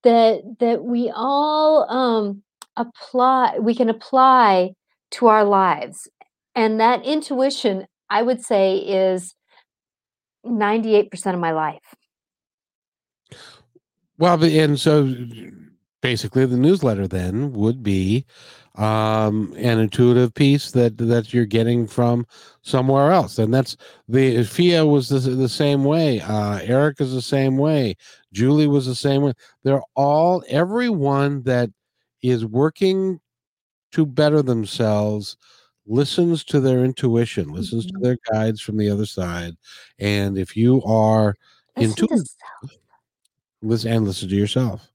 [0.02, 2.42] that that we all um,
[2.76, 4.72] apply we can apply
[5.12, 6.08] to our lives.
[6.56, 9.34] And that intuition i would say is
[10.44, 11.94] 98% of my life.
[14.18, 15.12] Well and so
[16.00, 18.26] basically the newsletter then would be
[18.76, 22.26] um, an intuitive piece that that you're getting from
[22.62, 23.76] somewhere else and that's
[24.08, 27.96] the fia was the, the same way uh, eric is the same way
[28.34, 29.32] julie was the same way.
[29.62, 31.70] They're all everyone that
[32.22, 33.20] is working
[33.92, 35.38] to better themselves
[35.86, 37.96] listens to their intuition listens mm-hmm.
[37.96, 39.54] to their guides from the other side
[39.98, 41.34] and if you are
[41.76, 42.26] intuitive
[43.62, 44.90] listen and listen to yourself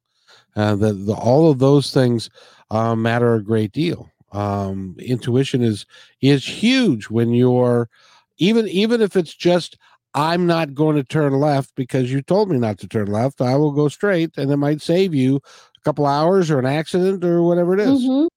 [0.55, 2.29] uh, the, the, all of those things
[2.71, 4.09] uh, matter a great deal.
[4.31, 5.85] Um, intuition is
[6.21, 7.89] is huge when you're
[8.37, 9.77] even even if it's just
[10.13, 13.41] I'm not going to turn left because you told me not to turn left.
[13.41, 17.23] I will go straight, and it might save you a couple hours or an accident
[17.23, 18.01] or whatever it is.
[18.01, 18.27] Mm-hmm.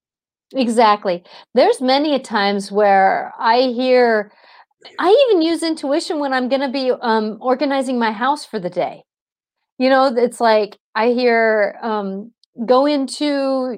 [0.55, 1.25] Exactly.
[1.55, 4.33] There's many a times where I hear.
[4.99, 8.71] I even use intuition when I'm going to be um, organizing my house for the
[8.71, 9.05] day
[9.79, 12.33] you know it's like i hear um
[12.67, 13.25] go into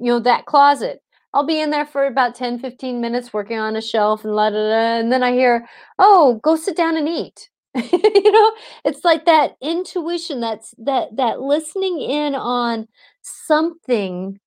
[0.01, 1.03] you know that closet
[1.35, 4.51] i'll be in there for about 10 15 minutes working on a shelf and la
[4.51, 5.67] da da and then i hear
[5.99, 8.53] oh go sit down and eat you know
[8.85, 12.89] it's like that intuition that's that that listening in on
[13.23, 14.41] something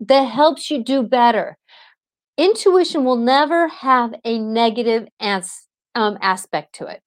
[0.00, 1.56] that helps you do better
[2.38, 7.02] intuition will never have a negative as, um, aspect to it.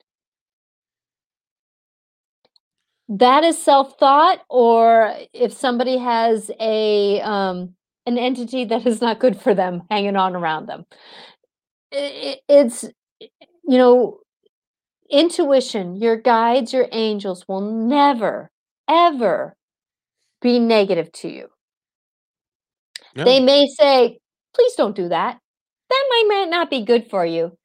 [3.07, 7.75] That is self-thought or if somebody has a um
[8.07, 10.85] an entity that is not good for them hanging on around them.
[11.91, 12.83] It, it's
[13.21, 14.19] you know
[15.09, 18.51] intuition your guides your angels will never
[18.89, 19.55] ever
[20.41, 21.47] be negative to you.
[23.15, 23.23] No.
[23.23, 24.19] they may say
[24.55, 25.39] please don't do that
[25.89, 27.55] that might, might not be good for you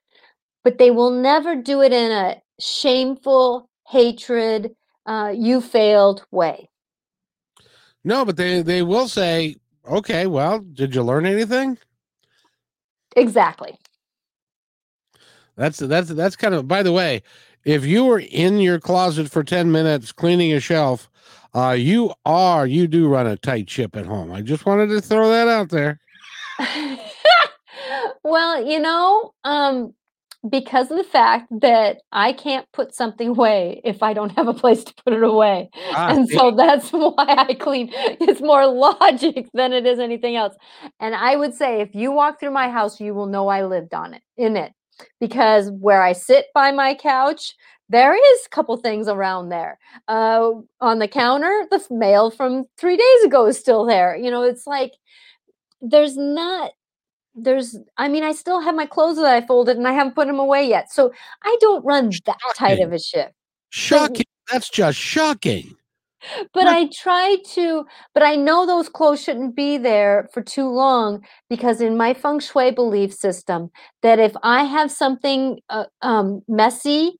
[0.64, 4.74] but they will never do it in a shameful hatred
[5.07, 6.68] uh, you failed way.
[8.05, 9.57] No, but they they will say,
[9.88, 11.78] okay, well, did you learn anything?
[13.16, 13.76] Exactly.
[15.57, 16.68] That's that's that's kind of.
[16.68, 17.22] By the way,
[17.64, 21.11] if you were in your closet for ten minutes cleaning a shelf,
[21.55, 24.32] uh, you are you do run a tight ship at home.
[24.32, 25.99] I just wanted to throw that out there.
[28.25, 29.95] well, you know, um,
[30.49, 34.55] because of the fact that I can't put something away if I don't have a
[34.55, 35.69] place to put it away.
[35.93, 37.91] Ah, and so that's why I clean.
[37.93, 40.55] It's more logic than it is anything else.
[40.99, 43.93] And I would say if you walk through my house, you will know I lived
[43.93, 44.73] on it in it.
[45.19, 47.55] Because where I sit by my couch,
[47.89, 49.79] there is a couple things around there.
[50.09, 50.51] Uh,
[50.81, 54.17] on the counter, the mail from three days ago is still there.
[54.17, 54.93] You know, it's like
[55.81, 56.72] there's not
[57.35, 60.26] there's i mean i still have my clothes that i folded and i haven't put
[60.26, 61.12] them away yet so
[61.45, 63.33] i don't run that tight of a ship
[63.70, 65.74] shocking but, that's just shocking
[66.53, 66.68] but what?
[66.68, 71.81] i try to but i know those clothes shouldn't be there for too long because
[71.81, 73.70] in my feng shui belief system
[74.03, 77.12] that if i have something uh, um, messy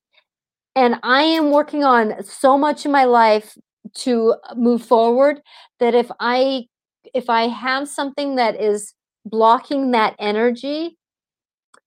[0.75, 3.57] and i am working on so much in my life
[3.95, 5.41] to move forward
[5.79, 6.65] that if i
[7.15, 8.95] if i have something that is
[9.25, 10.97] blocking that energy,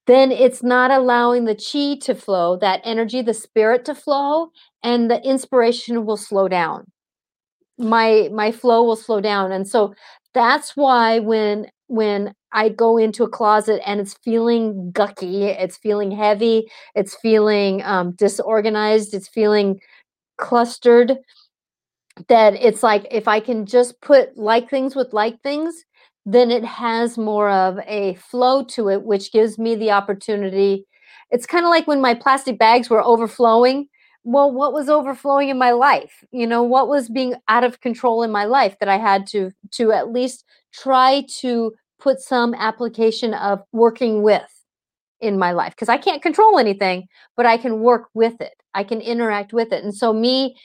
[0.08, 4.50] then it's not allowing the chi to flow, that energy, the spirit to flow,
[4.84, 6.86] and the inspiration will slow down.
[7.78, 9.52] My my flow will slow down.
[9.52, 9.94] And so
[10.34, 16.12] that's why when when I go into a closet and it's feeling gucky, it's feeling
[16.12, 19.80] heavy, it's feeling um, disorganized, it's feeling
[20.38, 21.18] clustered.
[22.28, 25.84] That it's like if I can just put like things with like things,
[26.26, 30.86] then it has more of a flow to it, which gives me the opportunity.
[31.32, 33.88] It's kind of like when my plastic bags were overflowing.
[34.24, 36.24] Well, what was overflowing in my life?
[36.32, 39.52] You know, what was being out of control in my life that I had to
[39.72, 44.44] to at least try to put some application of working with
[45.20, 48.54] in my life because I can't control anything, but I can work with it.
[48.74, 49.84] I can interact with it.
[49.84, 50.56] And so me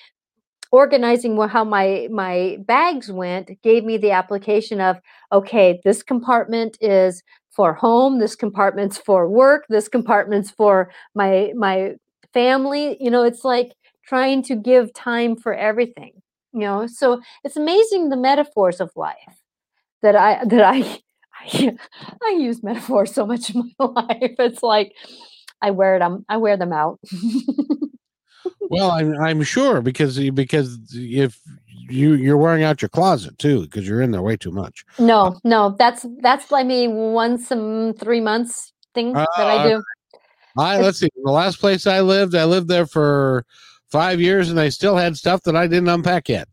[0.71, 4.99] organizing how my my bags went gave me the application of
[5.33, 11.95] okay this compartment is for home this compartment's for work this compartment's for my my
[12.35, 12.97] family.
[13.01, 13.73] You know it's like
[14.05, 16.13] trying to give time for everything
[16.53, 16.87] you know?
[16.87, 19.17] So it's amazing the metaphors of life
[20.03, 21.01] that i that i
[21.41, 21.77] i,
[22.23, 24.35] I use metaphors so much in my life.
[24.39, 24.93] It's like
[25.63, 27.01] i wear them i wear them out
[28.61, 31.41] well, I'm I'm sure because because if
[31.89, 34.85] you you're wearing out your closet too because you're in there way too much.
[34.99, 39.83] No, no, that's that's like me once in three months thing uh, that I do.
[40.57, 41.09] I let's see.
[41.23, 43.45] The last place I lived, I lived there for
[43.91, 46.49] five years, and I still had stuff that I didn't unpack yet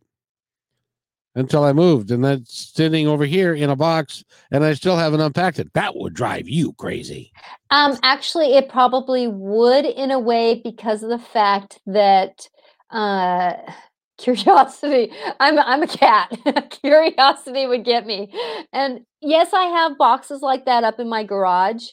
[1.35, 5.19] until I moved, and that's sitting over here in a box, and I still haven't
[5.19, 5.73] unpacked it.
[5.73, 7.31] That would drive you crazy.
[7.69, 12.47] Um, actually, it probably would in a way because of the fact that
[12.89, 13.53] uh,
[14.17, 15.11] curiosity.
[15.39, 16.31] I'm I'm a cat.
[16.81, 18.33] curiosity would get me,
[18.71, 21.87] and yes, I have boxes like that up in my garage.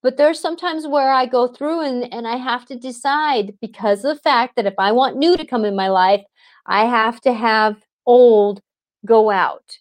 [0.00, 4.16] But there's sometimes where I go through and, and I have to decide because of
[4.16, 6.22] the fact that if I want new to come in my life,
[6.66, 8.62] I have to have old
[9.06, 9.78] go out.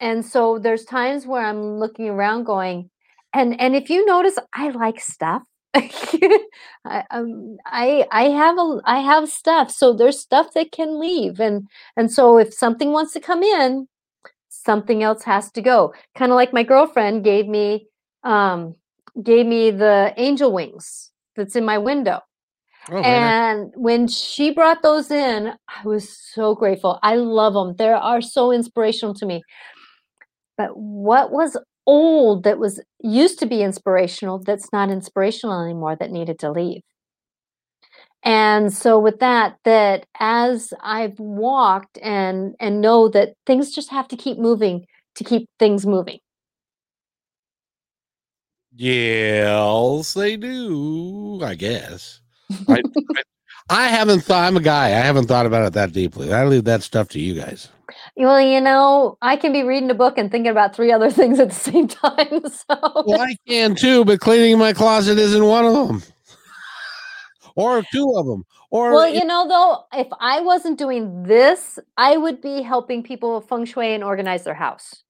[0.00, 2.90] And so there's times where I'm looking around going,
[3.34, 5.42] and and if you notice, I like stuff.
[5.74, 9.70] I, um, I I have a I have stuff.
[9.70, 13.88] So there's stuff that can leave, and and so if something wants to come in,
[14.48, 15.94] something else has to go.
[16.16, 17.86] Kind of like my girlfriend gave me
[18.24, 18.74] um,
[19.22, 22.20] gave me the angel wings that's in my window.
[22.90, 26.98] Oh, and when she brought those in, I was so grateful.
[27.02, 27.76] I love them.
[27.76, 29.42] They are so inspirational to me.
[30.56, 31.56] But what was
[31.86, 36.82] old that was used to be inspirational that's not inspirational anymore that needed to leave?
[38.22, 44.08] And so with that that as I've walked and and know that things just have
[44.08, 46.18] to keep moving to keep things moving.
[48.76, 52.20] Yes, they do, I guess.
[52.68, 52.82] I,
[53.70, 54.44] I, haven't thought.
[54.44, 54.86] I'm a guy.
[54.86, 56.32] I haven't thought about it that deeply.
[56.32, 57.68] I leave that stuff to you guys.
[58.16, 61.38] Well, you know, I can be reading a book and thinking about three other things
[61.40, 62.42] at the same time.
[62.68, 66.02] So well, I can too, but cleaning my closet isn't one of them,
[67.56, 68.44] or two of them.
[68.70, 73.40] Or well, you know, though, if I wasn't doing this, I would be helping people
[73.40, 75.03] feng shui and organize their house.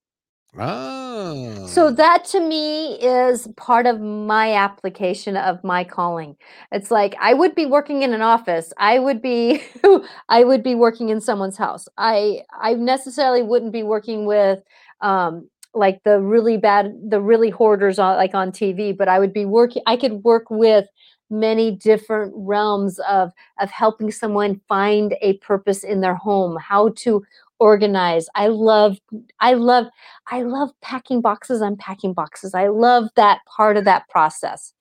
[0.57, 1.67] Oh.
[1.67, 6.37] So that to me is part of my application of my calling.
[6.71, 8.73] It's like I would be working in an office.
[8.79, 9.63] I would be
[10.29, 11.89] I would be working in someone's house.
[11.99, 14.61] I I necessarily wouldn't be working with
[15.01, 19.33] um like the really bad the really hoarders on like on TV, but I would
[19.33, 20.87] be working I could work with
[21.31, 27.25] many different realms of of helping someone find a purpose in their home, how to
[27.59, 28.29] organize.
[28.35, 28.99] I love,
[29.41, 29.87] I love,
[30.31, 32.55] I love packing boxes, unpacking boxes.
[32.55, 34.75] I love that part of that process.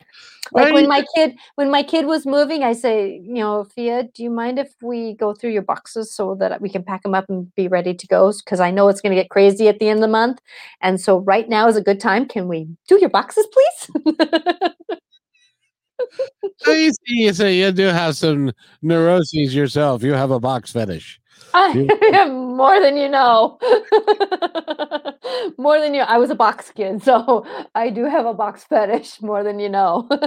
[0.51, 4.21] Like when my kid, when my kid was moving, I say, you know, Fia, do
[4.21, 7.25] you mind if we go through your boxes so that we can pack them up
[7.29, 8.31] and be ready to go?
[8.31, 10.41] Because I know it's going to get crazy at the end of the month,
[10.81, 12.27] and so right now is a good time.
[12.27, 14.17] Can we do your boxes, please?
[16.57, 18.51] so you see, you say you do have some
[18.81, 20.03] neuroses yourself.
[20.03, 21.19] You have a box fetish.
[21.53, 21.87] I
[22.55, 23.57] more than you know.
[25.57, 26.01] more than you.
[26.01, 27.45] I was a box kid, so
[27.75, 29.21] I do have a box fetish.
[29.21, 30.07] More than you know.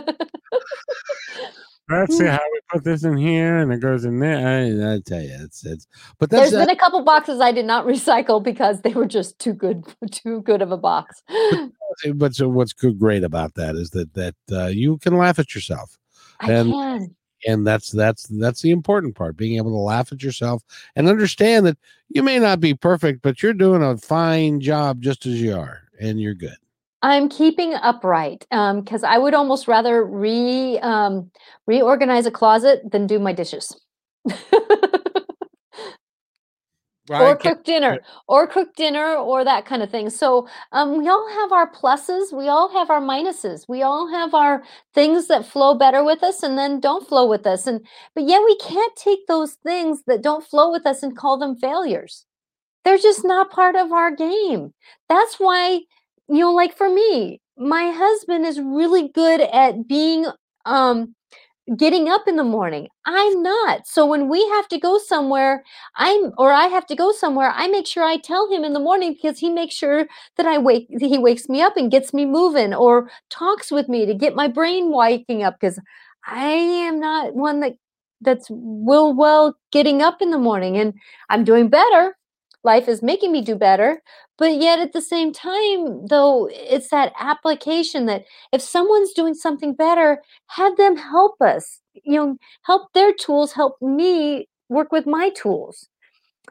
[1.89, 4.39] Let's see how we put this in here, and it goes in there.
[4.39, 5.87] I, I tell you, it's it's.
[6.18, 9.53] But there's been a couple boxes I did not recycle because they were just too
[9.53, 11.22] good, too good of a box.
[11.29, 15.39] But, but so what's good, great about that is that that uh, you can laugh
[15.39, 15.97] at yourself.
[16.41, 17.16] I and, can
[17.47, 20.63] and that's that's that's the important part being able to laugh at yourself
[20.97, 21.79] and understand that
[22.09, 25.83] you may not be perfect but you're doing a fine job just as you are
[26.01, 26.57] and you're good.
[27.03, 31.31] I'm keeping upright because um, i would almost rather re um,
[31.67, 33.79] reorganize a closet than do my dishes
[37.19, 40.11] or cook dinner or cook dinner or that kind of thing.
[40.11, 44.35] So um, we all have our pluses we all have our minuses we all have
[44.35, 44.63] our
[44.95, 47.81] things that flow better with us and then don't flow with us and
[48.15, 51.57] but yet we can't take those things that don't flow with us and call them
[51.57, 52.25] failures.
[52.85, 54.73] They're just not part of our game.
[55.09, 55.81] That's why
[56.29, 60.27] you know like for me my husband is really good at being
[60.67, 61.15] um
[61.77, 62.89] getting up in the morning.
[63.07, 63.87] I'm not.
[63.87, 65.64] So when we have to go somewhere,
[65.97, 68.81] I'm or I have to go somewhere, I make sure I tell him in the
[68.81, 70.07] morning because he makes sure
[70.37, 74.07] that I wake he wakes me up and gets me moving or talks with me
[74.07, 75.81] to get my brain waking up because
[76.27, 77.75] I am not one that
[78.21, 80.95] that's will well getting up in the morning and
[81.31, 82.17] I'm doing better.
[82.67, 84.03] Life is making me do better,
[84.39, 89.73] but yet at the same time though it's that application that if someone's doing something
[89.75, 95.31] better have them help us you know help their tools help me work with my
[95.31, 95.89] tools.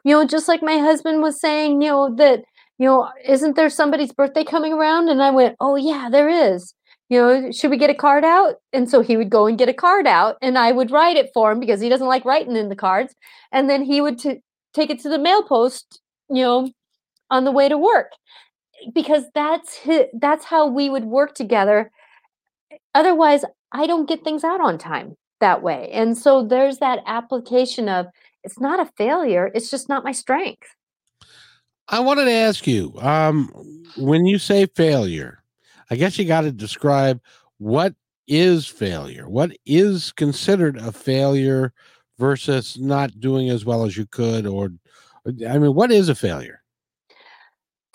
[0.04, 2.44] You know just like my husband was saying you know that
[2.78, 5.10] you know isn't there somebody's birthday coming around?
[5.10, 6.74] And i went oh yeah there is.
[7.10, 8.54] You know should we get a card out?
[8.72, 11.30] And so he would go and get a card out and i would write it
[11.34, 13.14] for him because he doesn't like writing in the cards
[13.52, 14.42] and then he would t-
[14.74, 16.70] take it to the mail post you know
[17.30, 18.12] on the way to work
[18.94, 21.90] because that's his, that's how we would work together.
[22.94, 27.88] Otherwise i don't get things out on time that way and so there's that application
[27.88, 28.06] of
[28.44, 30.68] it's not a failure it's just not my strength.
[31.88, 33.50] I wanted to ask you um,
[33.96, 35.42] when you say failure
[35.90, 37.20] i guess you got to describe
[37.58, 37.94] what
[38.26, 39.28] is failure?
[39.28, 41.72] What is considered a failure
[42.18, 44.72] versus not doing as well as you could or
[45.48, 46.62] i mean what is a failure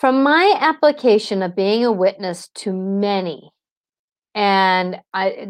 [0.02, 3.52] from my application of being a witness to many,
[4.34, 5.46] and I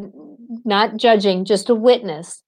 [0.66, 2.42] not judging, just a witness,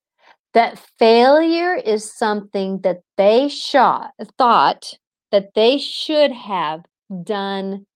[0.53, 4.93] that failure is something that they shot, thought
[5.32, 6.82] that they should have
[7.22, 7.87] done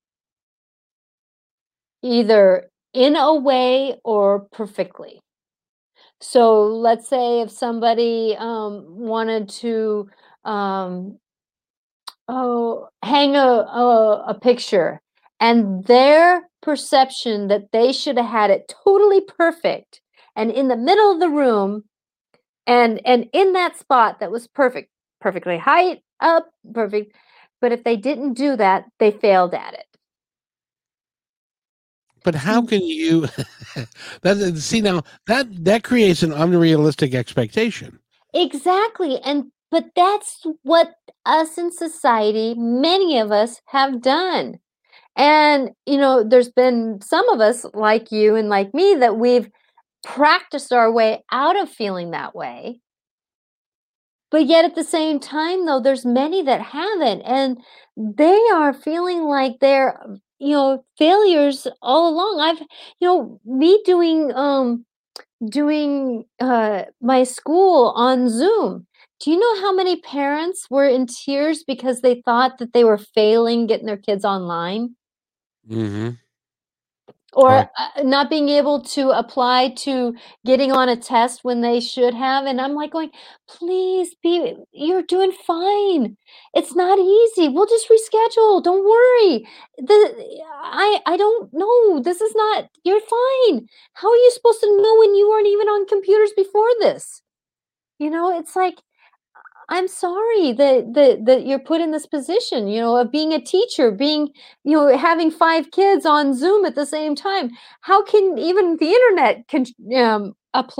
[2.02, 5.20] either in a way or perfectly.
[6.22, 10.08] So let's say if somebody um, wanted to
[10.46, 11.18] um,
[12.28, 15.00] oh hang a, a, a picture.
[15.40, 20.00] And their perception that they should have had it totally perfect
[20.34, 21.84] and in the middle of the room
[22.66, 27.14] and and in that spot that was perfect perfectly height up perfect
[27.60, 29.84] but if they didn't do that they failed at it.
[32.24, 32.68] But how mm.
[32.68, 33.20] can you
[34.22, 37.98] that see now that that creates an unrealistic expectation.
[38.34, 40.94] Exactly and but that's what
[41.26, 44.58] us in society, many of us have done.
[45.16, 49.50] And, you know, there's been some of us like you and like me that we've
[50.04, 52.80] practiced our way out of feeling that way.
[54.30, 57.22] But yet at the same time, though, there's many that haven't.
[57.22, 57.58] And
[57.96, 59.98] they are feeling like they're,
[60.38, 62.40] you know, failures all along.
[62.40, 62.60] I've,
[63.00, 64.84] you know, me doing, um,
[65.48, 68.86] doing uh, my school on Zoom
[69.20, 72.98] do you know how many parents were in tears because they thought that they were
[72.98, 74.94] failing getting their kids online?
[75.68, 76.10] Mm-hmm.
[77.34, 80.14] Or uh, not being able to apply to
[80.46, 82.46] getting on a test when they should have.
[82.46, 83.10] And I'm like going,
[83.46, 86.16] please be, you're doing fine.
[86.54, 87.48] It's not easy.
[87.48, 88.62] We'll just reschedule.
[88.62, 89.46] Don't worry.
[89.76, 92.00] The, I, I don't know.
[92.00, 93.68] This is not, you're fine.
[93.92, 97.20] How are you supposed to know when you weren't even on computers before this?
[97.98, 98.76] You know, it's like,
[99.70, 103.40] I'm sorry that that that you're put in this position, you know, of being a
[103.40, 104.28] teacher, being,
[104.64, 107.50] you know, having five kids on Zoom at the same time.
[107.82, 110.34] How can even the internet can um,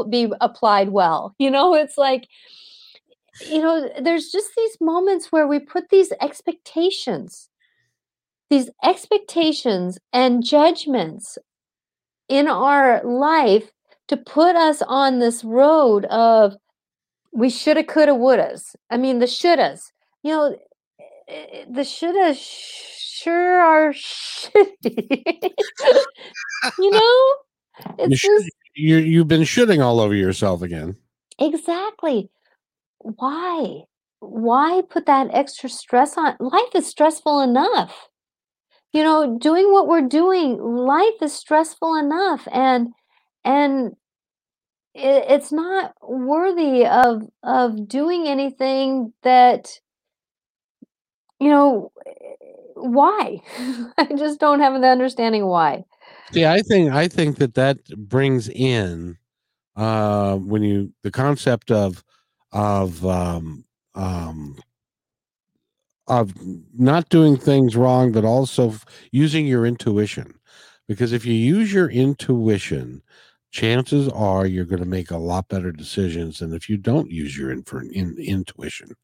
[0.09, 1.35] be applied well?
[1.39, 2.29] You know, it's like,
[3.47, 7.51] you know, there's just these moments where we put these expectations,
[8.49, 11.37] these expectations and judgments
[12.29, 13.71] in our life
[14.09, 16.57] to put us on this road of
[17.39, 18.75] we shoulda, coulda, wouldas.
[18.91, 19.93] I mean, the shouldas.
[20.25, 20.57] You know,
[21.29, 25.53] eh, the shouldas sure are shitty.
[26.79, 27.35] you know,
[27.99, 30.97] it's you just you you've been shitting all over yourself again.
[31.39, 32.29] Exactly.
[32.99, 33.83] Why?
[34.19, 36.37] Why put that extra stress on?
[36.41, 38.09] Life is stressful enough.
[38.93, 42.89] You know, doing what we're doing, life is stressful enough, and
[43.45, 43.95] and
[44.99, 49.81] it, it's not worthy of of doing anything that
[51.41, 51.93] you know
[52.75, 53.41] why
[53.99, 55.85] i just don't have the understanding why
[56.33, 59.17] yeah i think i think that that brings in
[59.77, 62.05] uh when you the concept of
[62.53, 64.57] of um um
[66.09, 66.35] of
[66.77, 68.75] not doing things wrong, but also
[69.13, 70.35] using your intuition.
[70.89, 73.03] Because if you use your intuition,
[73.59, 77.37] chances are you're going to make a lot better decisions than if you don't use
[77.37, 78.95] your in, in, intuition.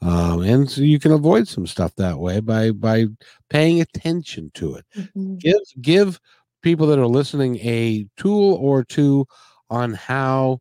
[0.00, 3.06] Um, and so you can avoid some stuff that way by by
[3.50, 4.86] paying attention to it.
[4.96, 5.36] Mm-hmm.
[5.36, 6.20] Give give
[6.62, 9.26] people that are listening a tool or two
[9.68, 10.60] on how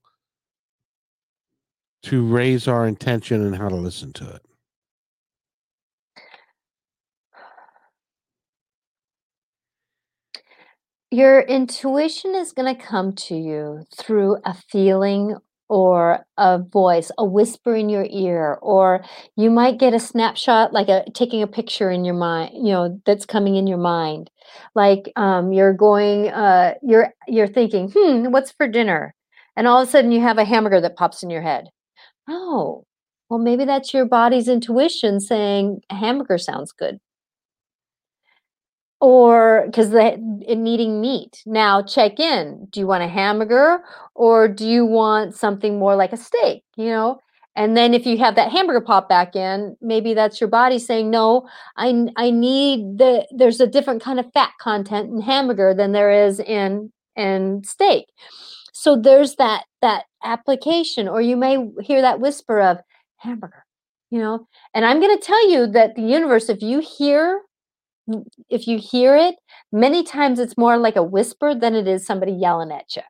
[2.04, 4.42] to raise our intention and how to listen to it.
[11.12, 15.36] Your intuition is going to come to you through a feeling
[15.68, 19.04] or a voice, a whisper in your ear, or
[19.36, 23.00] you might get a snapshot, like a taking a picture in your mind, you know,
[23.06, 24.30] that's coming in your mind.
[24.76, 29.16] Like um, you're going, uh, you're you're thinking, hmm, what's for dinner?
[29.56, 31.70] And all of a sudden you have a hamburger that pops in your head.
[32.30, 32.86] Oh,
[33.30, 37.00] well, maybe that's your body's intuition saying hamburger sounds good
[39.02, 40.20] or because it
[40.58, 41.42] needing meat.
[41.46, 42.68] Now check in.
[42.72, 43.80] Do you want a hamburger
[44.16, 46.64] or do you want something more like a steak?
[46.76, 47.20] You know,
[47.56, 51.10] and then if you have that hamburger pop back in, maybe that's your body saying,
[51.10, 51.48] "No,
[51.78, 56.12] I I need the there's a different kind of fat content in hamburger than there
[56.12, 58.06] is in in steak."
[58.74, 62.80] So there's that that application, or you may hear that whisper of
[63.18, 63.66] hamburger,
[64.10, 64.48] you know.
[64.74, 67.42] And I'm going to tell you that the universe, if you hear
[68.50, 69.36] if you hear it,
[69.72, 73.02] many times it's more like a whisper than it is somebody yelling at you.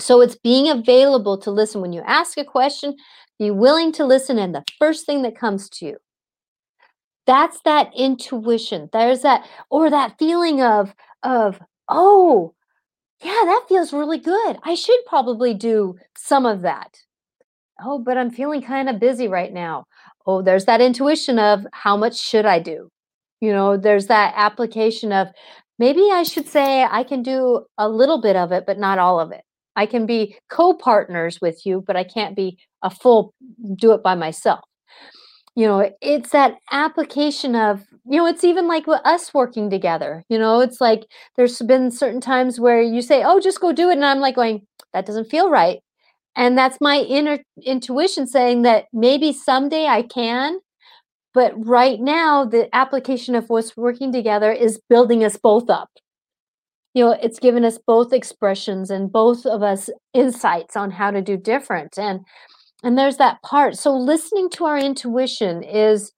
[0.00, 2.96] So it's being available to listen when you ask a question,
[3.38, 5.96] be willing to listen, and the first thing that comes to you.
[7.26, 8.88] That's that intuition.
[8.92, 12.54] There's that, or that feeling of, of, oh,
[13.22, 14.58] yeah, that feels really good.
[14.62, 16.96] I should probably do some of that.
[17.84, 19.86] Oh, but I'm feeling kind of busy right now.
[20.26, 22.90] Oh, there's that intuition of how much should I do?
[23.40, 25.28] You know, there's that application of
[25.78, 29.20] maybe I should say I can do a little bit of it, but not all
[29.20, 29.42] of it.
[29.76, 33.32] I can be co partners with you, but I can't be a full
[33.76, 34.60] do it by myself.
[35.56, 40.24] You know, it's that application of, you know, it's even like with us working together.
[40.28, 41.04] You know, it's like
[41.36, 43.94] there's been certain times where you say, oh, just go do it.
[43.94, 44.62] And I'm like going,
[44.92, 45.80] that doesn't feel right.
[46.36, 50.60] And that's my inner intuition saying that maybe someday I can,
[51.38, 55.88] but right now, the application of what's working together is building us both up.
[56.94, 61.22] You know, it's given us both expressions and both of us insights on how to
[61.22, 61.96] do different.
[61.96, 62.22] And
[62.82, 63.76] and there's that part.
[63.76, 66.12] So listening to our intuition is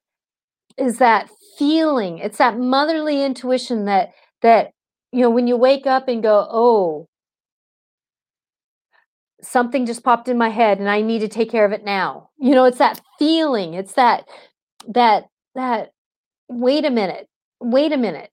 [0.78, 2.18] is that feeling.
[2.18, 4.12] It's that motherly intuition that
[4.42, 4.72] that
[5.12, 7.08] you know when you wake up and go, "Oh,
[9.42, 12.30] something just popped in my head and I need to take care of it now."
[12.38, 13.74] You know, it's that feeling.
[13.74, 14.24] It's that
[14.88, 15.92] that that
[16.48, 17.28] wait a minute
[17.60, 18.30] wait a minute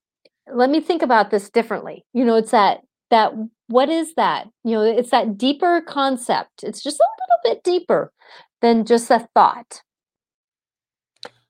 [0.53, 2.05] let me think about this differently.
[2.13, 3.33] You know it's that that
[3.67, 4.47] what is that?
[4.63, 8.11] You know it's that deeper concept it's just a little bit deeper
[8.61, 9.81] than just a thought.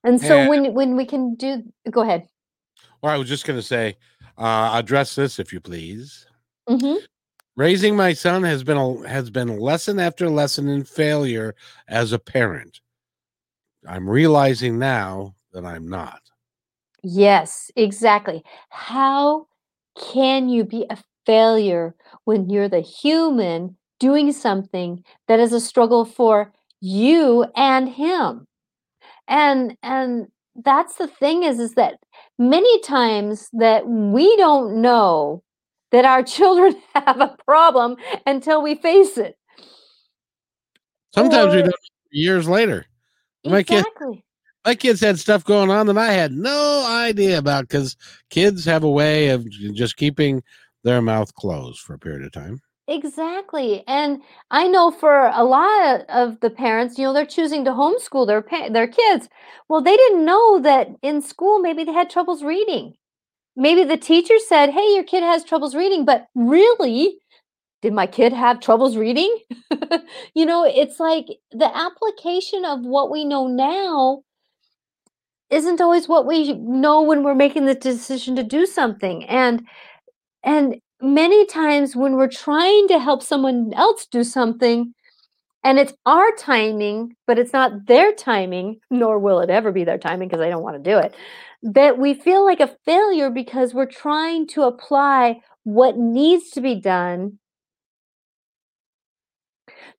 [0.03, 2.27] And so and, when when we can do go ahead.
[3.01, 3.97] Well i was just going to say
[4.37, 6.25] uh address this if you please.
[6.67, 6.97] Mm-hmm.
[7.55, 11.55] raising my son has been a has been lesson after lesson in failure
[11.87, 12.81] as a parent
[13.87, 16.21] I'm realizing now that I'm not.
[17.03, 18.43] Yes, exactly.
[18.69, 19.47] How
[19.97, 26.05] can you be a failure when you're the human doing something that is a struggle
[26.05, 28.45] for you and him?
[29.27, 31.99] And and that's the thing is is that
[32.37, 35.43] many times that we don't know
[35.91, 39.37] that our children have a problem until we face it.
[41.13, 41.75] Sometimes or, we don't
[42.11, 42.85] years later.
[43.49, 44.15] My exactly.
[44.15, 44.23] Kid,
[44.65, 47.95] my kids had stuff going on that I had no idea about because
[48.29, 50.43] kids have a way of just keeping
[50.83, 52.61] their mouth closed for a period of time.
[52.89, 53.83] Exactly.
[53.87, 58.25] And I know for a lot of the parents, you know, they're choosing to homeschool
[58.25, 59.27] their their kids.
[59.67, 62.93] Well, they didn't know that in school maybe they had troubles reading.
[63.57, 67.19] Maybe the teacher said, "Hey, your kid has troubles reading," but really
[67.81, 69.37] did my kid have troubles reading?
[70.33, 74.23] you know, it's like the application of what we know now
[75.49, 79.23] isn't always what we know when we're making the decision to do something.
[79.25, 79.65] And
[80.43, 84.93] and many times when we're trying to help someone else do something
[85.63, 89.97] and it's our timing, but it's not their timing, nor will it ever be their
[89.97, 91.13] timing because they don't want to do it,
[91.61, 96.75] that we feel like a failure because we're trying to apply what needs to be
[96.75, 97.37] done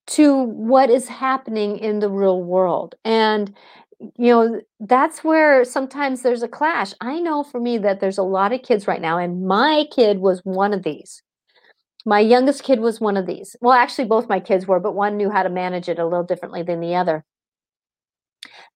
[0.09, 2.94] to what is happening in the real world.
[3.04, 3.54] And
[4.16, 6.92] you know, that's where sometimes there's a clash.
[7.00, 10.18] I know for me that there's a lot of kids right now, and my kid
[10.18, 11.22] was one of these.
[12.06, 13.56] My youngest kid was one of these.
[13.61, 16.22] Well, actually, both my kids were, but one knew how to manage it a little
[16.22, 17.24] differently than the other.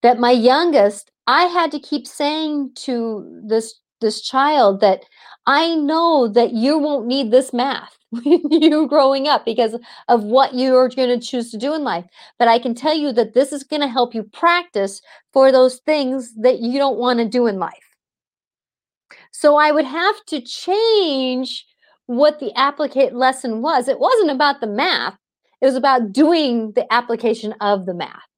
[0.01, 5.05] That my youngest, I had to keep saying to this this child that
[5.47, 9.75] I know that you won't need this math you growing up because
[10.07, 12.05] of what you're going to choose to do in life.
[12.39, 15.01] But I can tell you that this is going to help you practice
[15.31, 17.73] for those things that you don't want to do in life.
[19.31, 21.65] So I would have to change
[22.05, 23.87] what the applicate lesson was.
[23.87, 25.17] It wasn't about the math,
[25.61, 28.32] it was about doing the application of the math.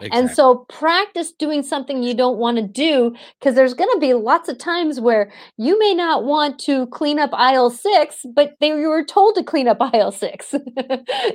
[0.00, 0.18] Exactly.
[0.18, 4.14] And so practice doing something you don't want to do because there's going to be
[4.14, 8.68] lots of times where you may not want to clean up aisle six, but they
[8.68, 10.52] you were told to clean up aisle six.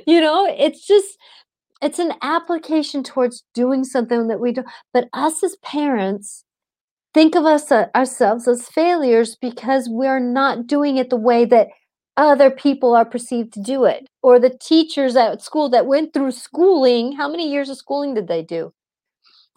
[0.06, 1.18] you know, it's just,
[1.82, 4.64] it's an application towards doing something that we do.
[4.94, 6.44] But us as parents,
[7.12, 11.68] think of us uh, ourselves as failures because we're not doing it the way that
[12.16, 14.08] other people are perceived to do it.
[14.22, 18.28] Or the teachers at school that went through schooling how many years of schooling did
[18.28, 18.72] they do?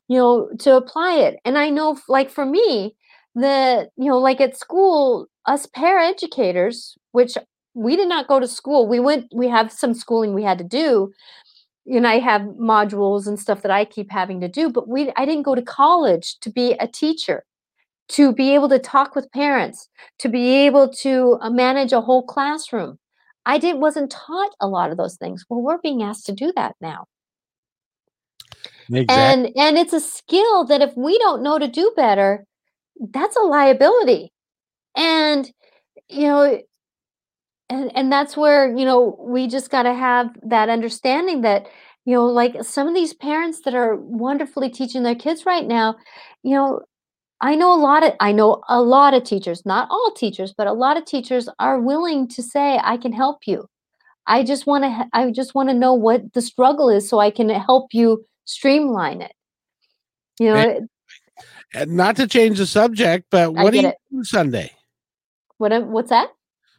[0.08, 1.40] You know to apply it.
[1.46, 2.96] And i know like for me
[3.36, 7.38] that you know like at school us paraeducators which
[7.76, 8.88] we did not go to school.
[8.88, 11.14] We went we have some schooling we had to do.
[11.88, 15.26] And i have modules and stuff that i keep having to do but we i
[15.26, 17.46] didn't go to college to be a teacher
[18.10, 19.90] to be able to talk with parents,
[20.20, 23.00] to be able to uh, manage a whole classroom.
[23.46, 25.46] I did wasn't taught a lot of those things.
[25.50, 27.06] Well, we're being asked to do that now.
[28.92, 29.16] Exactly.
[29.16, 32.46] And and it's a skill that if we don't know to do better,
[33.00, 34.32] that's a liability.
[34.96, 35.52] And
[36.10, 36.62] you know
[37.70, 41.68] and and that's where, you know, we just got to have that understanding that
[42.06, 45.98] you know, like some of these parents that are wonderfully teaching their kids right now,
[46.42, 46.80] you know,
[47.40, 50.68] I know a lot of I know a lot of teachers, not all teachers, but
[50.68, 53.70] a lot of teachers are willing to say I can help you.
[54.26, 57.30] I just want to I just want to know what the struggle is so I
[57.30, 59.34] can help you streamline it.
[60.40, 60.90] You know, and,
[61.74, 63.98] and uh, not to change the subject, but what are you it.
[64.12, 64.72] doing Sunday?
[65.58, 66.30] What what's that?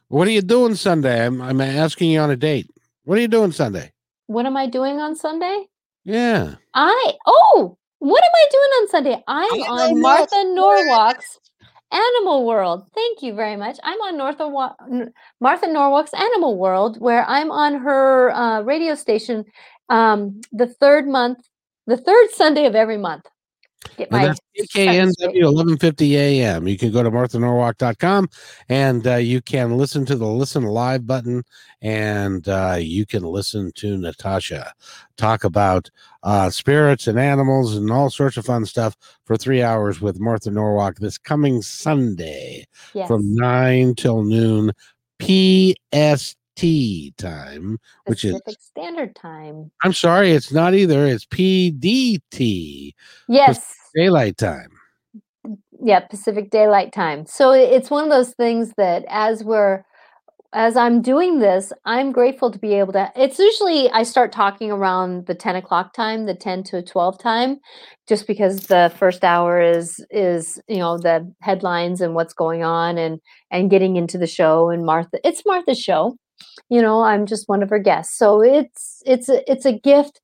[0.09, 1.25] What are you doing Sunday?
[1.25, 2.71] I'm I'm asking you on a date.
[3.05, 3.93] What are you doing Sunday?
[4.27, 5.67] What am I doing on Sunday?
[6.05, 6.57] Yeah.
[6.75, 9.23] I oh, what am I doing on Sunday?
[9.27, 11.39] I'm on Martha Norwalk's
[11.91, 12.85] Animal World.
[12.95, 13.79] Thank you very much.
[13.83, 14.39] I'm on North
[15.41, 19.45] Martha Norwalk's Animal World, where I'm on her uh, radio station
[19.89, 21.39] um, the third month,
[21.87, 23.25] the third Sunday of every month.
[23.97, 24.41] Get my that's
[24.75, 26.67] KNW 1150 AM.
[26.67, 28.29] You can go to marthanorwalk.com
[28.69, 31.45] and uh, you can listen to the listen live button
[31.81, 34.73] and uh, you can listen to Natasha
[35.17, 35.91] talk about
[36.25, 40.51] uh, spirits and animals and all sorts of fun stuff for three hours with Martha
[40.51, 43.07] Norwalk this coming Sunday yes.
[43.07, 44.73] from 9 till noon
[45.21, 46.37] PST
[47.17, 49.71] time, which Pacific is Standard Time.
[49.83, 51.07] I'm sorry, it's not either.
[51.07, 52.93] It's PDT.
[53.29, 53.59] Yes.
[53.59, 54.71] Pacific Daylight Time.
[55.81, 57.27] Yeah, Pacific Daylight Time.
[57.27, 59.85] So it's one of those things that as we're
[60.55, 63.13] as I'm doing this, I'm grateful to be able to.
[63.15, 67.59] It's usually I start talking around the 10 o'clock time, the 10 to 12 time,
[68.09, 72.97] just because the first hour is is you know the headlines and what's going on
[72.97, 75.19] and and getting into the show and Martha.
[75.23, 76.17] It's Martha's show,
[76.69, 77.03] you know.
[77.03, 80.21] I'm just one of her guests, so it's it's a, it's a gift.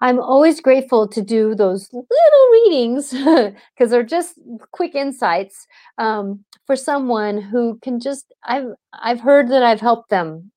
[0.00, 3.10] I'm always grateful to do those little readings
[3.74, 4.34] because they're just
[4.72, 10.50] quick insights um, for someone who can just I've I've heard that I've helped them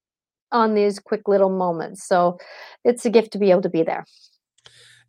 [0.51, 2.07] on these quick little moments.
[2.07, 2.39] So
[2.83, 4.05] it's a gift to be able to be there.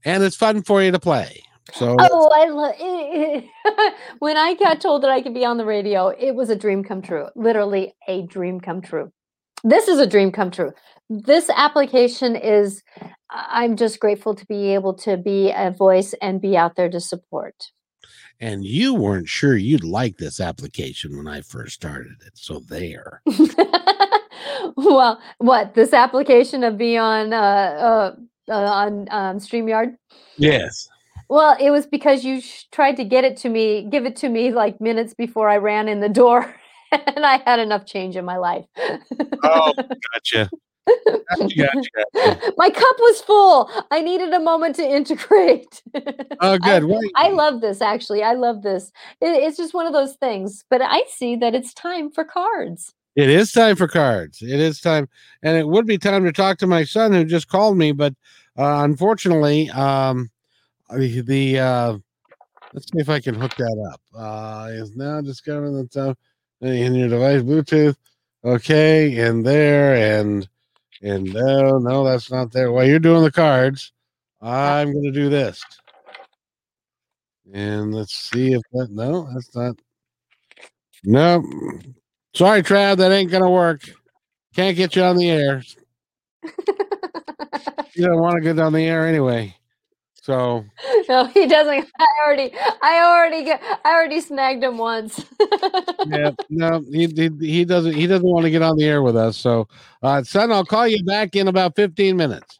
[0.04, 1.42] And it's fun for you to play.
[1.72, 3.84] So oh, I love
[4.20, 6.84] when I got told that I could be on the radio, it was a dream
[6.84, 7.26] come true.
[7.34, 9.12] Literally a dream come true.
[9.64, 10.72] This is a dream come true.
[11.08, 12.82] This application is
[13.30, 17.00] I'm just grateful to be able to be a voice and be out there to
[17.00, 17.54] support
[18.40, 22.32] and you weren't sure you'd like this application when I first started it.
[22.34, 23.22] So there.
[24.76, 28.16] well, what this application of be on uh, uh,
[28.48, 29.96] uh, on um, Streamyard?
[30.36, 30.88] Yes.
[31.28, 34.28] Well, it was because you sh- tried to get it to me, give it to
[34.28, 36.54] me like minutes before I ran in the door,
[36.92, 38.64] and I had enough change in my life.
[39.42, 39.72] oh,
[40.14, 40.50] gotcha.
[41.38, 42.52] Gotcha!
[42.56, 43.68] My cup was full.
[43.90, 45.82] I needed a moment to integrate.
[46.40, 46.84] Oh, good.
[46.84, 48.22] I, I, love this, actually.
[48.22, 48.92] I love this.
[49.20, 50.64] It, it's just one of those things.
[50.70, 52.94] But I see that it's time for cards.
[53.16, 54.42] It is time for cards.
[54.42, 55.08] It is time.
[55.42, 57.90] And it would be time to talk to my son who just called me.
[57.90, 58.14] But
[58.56, 60.30] uh, unfortunately, um,
[60.90, 61.98] the, the uh,
[62.74, 64.00] let's see if I can hook that up.
[64.16, 66.14] Uh, is now discovering the time
[66.60, 67.96] in your device Bluetooth.
[68.44, 70.48] Okay, and there and
[71.02, 72.72] and no, no, that's not there.
[72.72, 73.92] While you're doing the cards,
[74.40, 75.62] I'm going to do this.
[77.52, 78.90] And let's see if that.
[78.90, 79.76] No, that's not.
[81.04, 81.44] No,
[82.34, 83.82] sorry, Trav, that ain't going to work.
[84.54, 85.62] Can't get you on the air.
[86.42, 89.54] you don't want to get on the air anyway.
[90.26, 90.64] So
[91.08, 91.88] no, he doesn't.
[92.00, 92.52] I already,
[92.82, 95.24] I already get, I already snagged him once.
[96.04, 99.16] yeah, no, he, he, he doesn't he doesn't want to get on the air with
[99.16, 99.36] us.
[99.36, 99.68] So,
[100.02, 102.58] uh, son, I'll call you back in about fifteen minutes.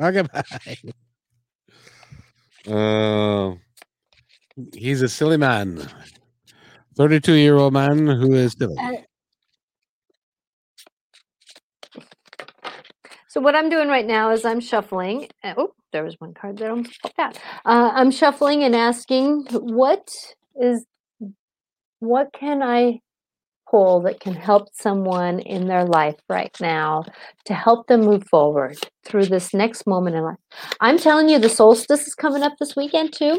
[0.00, 0.42] Okay, bye.
[2.68, 3.54] Uh,
[4.74, 5.88] he's a silly man,
[6.96, 8.74] thirty-two year old man who is silly.
[13.36, 15.28] So what I'm doing right now is I'm shuffling.
[15.44, 17.36] Oh, there was one card that popped out.
[17.66, 20.08] Uh, I'm shuffling and asking what
[20.58, 20.86] is
[21.98, 23.00] what can I
[23.70, 27.04] pull that can help someone in their life right now
[27.44, 30.38] to help them move forward through this next moment in life.
[30.80, 33.38] I'm telling you, the solstice is coming up this weekend too.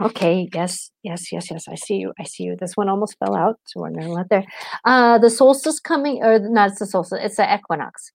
[0.00, 1.64] Okay, yes, yes, yes, yes.
[1.68, 2.12] I see you.
[2.20, 2.54] I see you.
[2.56, 4.44] This one almost fell out, so we're gonna let there.
[4.84, 6.70] Uh, the solstice coming, or not?
[6.70, 7.18] It's the solstice.
[7.20, 8.12] It's the equinox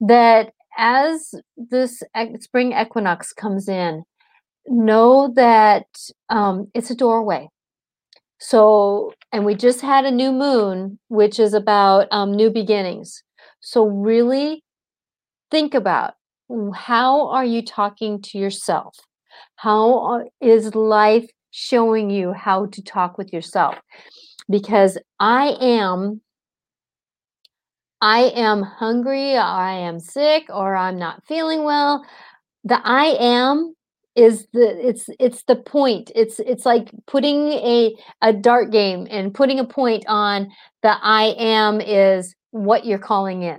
[0.00, 2.02] that as this
[2.40, 4.04] spring equinox comes in,
[4.66, 5.86] know that
[6.28, 7.48] um, it's a doorway.
[8.38, 13.22] So, and we just had a new moon, which is about um, new beginnings.
[13.60, 14.64] So, really
[15.50, 16.14] think about
[16.74, 18.96] how are you talking to yourself?
[19.56, 23.76] How is life showing you how to talk with yourself?
[24.48, 26.22] Because I am
[28.00, 32.04] I am hungry, I am sick, or I'm not feeling well.
[32.64, 33.74] The I am
[34.16, 36.10] is the it's it's the point.
[36.14, 40.50] It's it's like putting a a dart game and putting a point on
[40.82, 43.58] the I am is what you're calling in.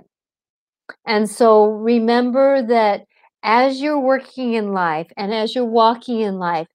[1.06, 3.02] And so remember that
[3.42, 6.68] as you're working in life and as you're walking in life,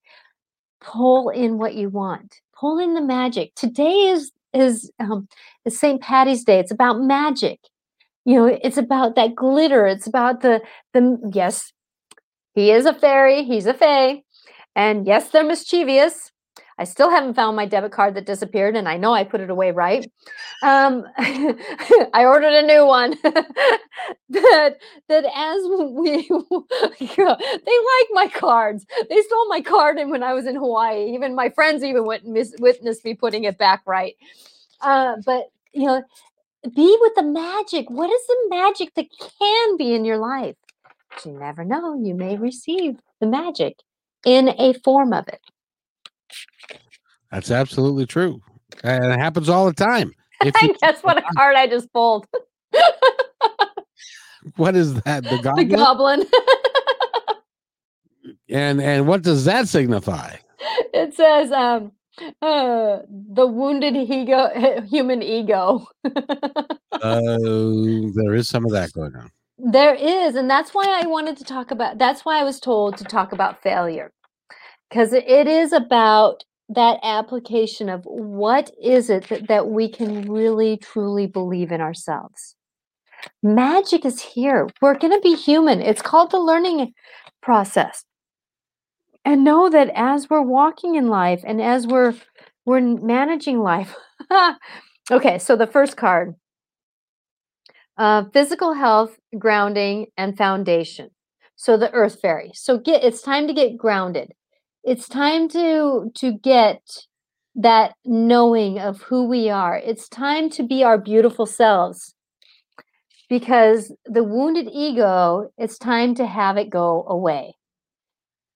[0.82, 2.36] pull in what you want.
[2.60, 3.54] Pull in the magic.
[3.56, 5.28] Today is is um,
[5.66, 6.02] is St.
[6.02, 6.60] Patty's Day.
[6.60, 7.60] It's about magic.
[8.26, 9.86] You know, it's about that glitter.
[9.88, 10.62] It's about the
[10.94, 11.72] the yes,
[12.54, 13.44] he is a fairy.
[13.44, 14.24] He's a fae,
[14.76, 16.32] and yes, they're mischievous.
[16.80, 19.50] I still haven't found my debit card that disappeared, and I know I put it
[19.50, 20.10] away right.
[20.62, 23.16] Um, I ordered a new one.
[24.30, 24.78] that
[25.10, 25.62] that as
[25.92, 26.28] we,
[27.00, 28.86] they like my cards.
[29.10, 32.24] They stole my card, and when I was in Hawaii, even my friends even went
[32.24, 34.16] and mis- witnessed me putting it back right.
[34.82, 36.04] Uh, but you know,
[36.76, 37.90] be with the magic.
[37.90, 39.08] What is the magic that
[39.40, 40.56] can be in your life?
[41.26, 41.96] You never know.
[41.96, 43.80] You may receive the magic
[44.26, 45.42] in a form of it.
[47.32, 48.42] That's absolutely true.
[48.84, 50.12] And it happens all the time.
[50.42, 52.26] If you, Guess what a card I just pulled?
[54.56, 55.24] what is that?
[55.24, 55.68] The goblin.
[55.70, 56.26] The goblin.
[58.50, 60.36] and and what does that signify?
[60.94, 61.92] It says, um,
[62.42, 64.50] uh, the wounded ego,
[64.90, 65.88] human ego.
[66.06, 69.32] uh, there is some of that going on.
[69.60, 71.98] There is, and that's why I wanted to talk about.
[71.98, 74.12] That's why I was told to talk about failure,
[74.90, 80.78] because it is about that application of what is it that, that we can really
[80.78, 82.56] truly believe in ourselves.
[83.42, 84.68] Magic is here.
[84.82, 85.82] We're going to be human.
[85.82, 86.94] It's called the learning
[87.42, 88.04] process.
[89.24, 92.16] And know that as we're walking in life and as we're
[92.66, 93.96] we're managing life.
[95.12, 96.36] okay, so the first card.
[97.98, 101.10] Uh, physical health, grounding, and foundation.
[101.56, 102.52] So the earth fairy.
[102.54, 104.34] So get it's time to get grounded
[104.88, 106.80] it's time to to get
[107.56, 109.76] that knowing of who we are.
[109.78, 112.16] It's time to be our beautiful selves.
[113.30, 117.56] Because the wounded ego it's time to have it go away.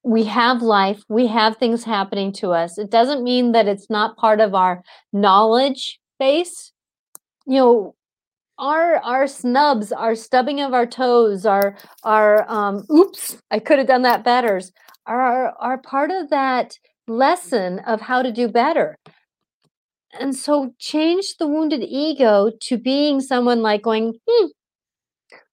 [0.04, 2.78] We have life we have things happening to us.
[2.78, 6.72] It doesn't mean that it's not part of our knowledge base.
[7.46, 7.96] You know
[8.62, 13.88] our our snubs our stubbing of our toes our our um oops i could have
[13.88, 14.62] done that better
[15.06, 18.98] are are part of that lesson of how to do better.
[20.20, 24.46] And so change the wounded ego to being someone like going hmm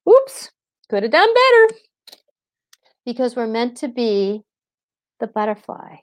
[0.09, 0.51] oops
[0.89, 1.81] could have done better.
[3.05, 4.43] Because we're meant to be
[5.21, 5.97] the butterfly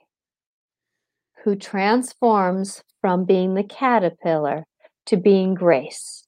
[1.44, 4.64] who transforms from being the caterpillar
[5.06, 6.25] to being grace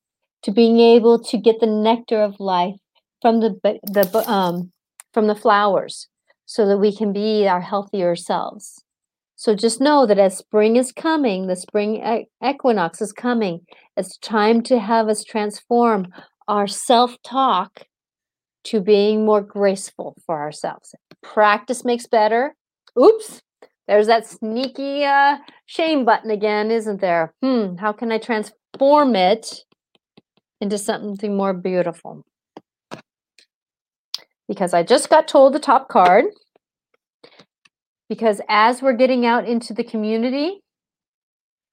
[0.49, 2.81] to being able to get the nectar of life
[3.21, 3.51] from the
[3.83, 4.73] the um
[5.13, 6.09] from the flowers
[6.47, 8.83] so that we can be our healthier selves.
[9.37, 13.61] So just know that as spring is coming, the spring equinox is coming,
[13.95, 16.07] it's time to have us transform
[16.49, 17.83] our self talk
[18.65, 20.95] to being more graceful for ourselves.
[21.23, 22.55] Practice makes better.
[22.99, 23.43] Oops,
[23.87, 25.37] there's that sneaky uh,
[25.67, 27.35] shame button again, isn't there?
[27.43, 29.65] Hmm, how can I transform it
[30.61, 32.25] into something more beautiful?
[34.49, 36.27] Because I just got told the top card.
[38.09, 40.61] Because as we're getting out into the community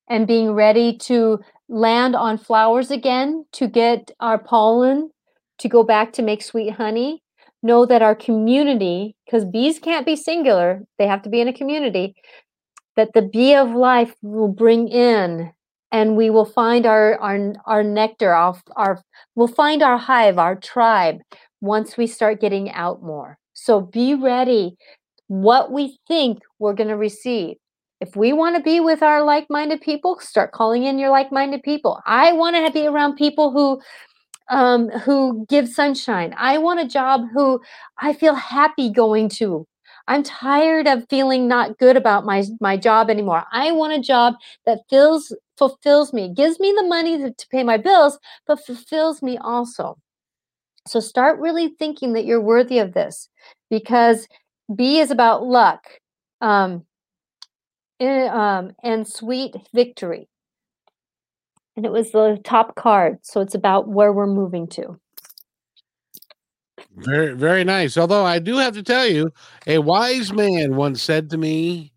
[0.09, 5.09] and being ready to land on flowers again to get our pollen
[5.59, 7.23] to go back to make sweet honey,
[7.63, 11.53] know that our community, because bees can't be singular, they have to be in a
[11.53, 12.13] community,
[12.97, 15.51] that the bee of life will bring in
[15.91, 19.01] and we will find our our, our nectar our, our
[19.36, 21.19] we'll find our hive our tribe
[21.61, 24.75] once we start getting out more so be ready
[25.27, 27.55] what we think we're going to receive
[28.01, 31.99] if we want to be with our like-minded people start calling in your like-minded people
[32.05, 33.79] i want to be around people who
[34.49, 36.33] um, who give sunshine.
[36.38, 37.61] I want a job who
[37.97, 39.65] I feel happy going to.
[40.08, 43.43] I'm tired of feeling not good about my my job anymore.
[43.51, 44.36] I want a job
[44.66, 49.22] that fills fulfills me, gives me the money to, to pay my bills, but fulfills
[49.22, 49.97] me also.
[50.88, 53.30] So start really thinking that you're worthy of this
[53.70, 54.28] because
[54.76, 55.86] bee is about luck
[56.41, 56.86] um,
[57.99, 60.28] in, um, and sweet victory
[61.76, 63.20] and it was the top card.
[63.24, 64.99] So it's about where we're moving to.
[66.97, 67.97] Very, very nice.
[67.97, 69.31] Although I do have to tell you,
[69.67, 71.91] a wise man once said to me,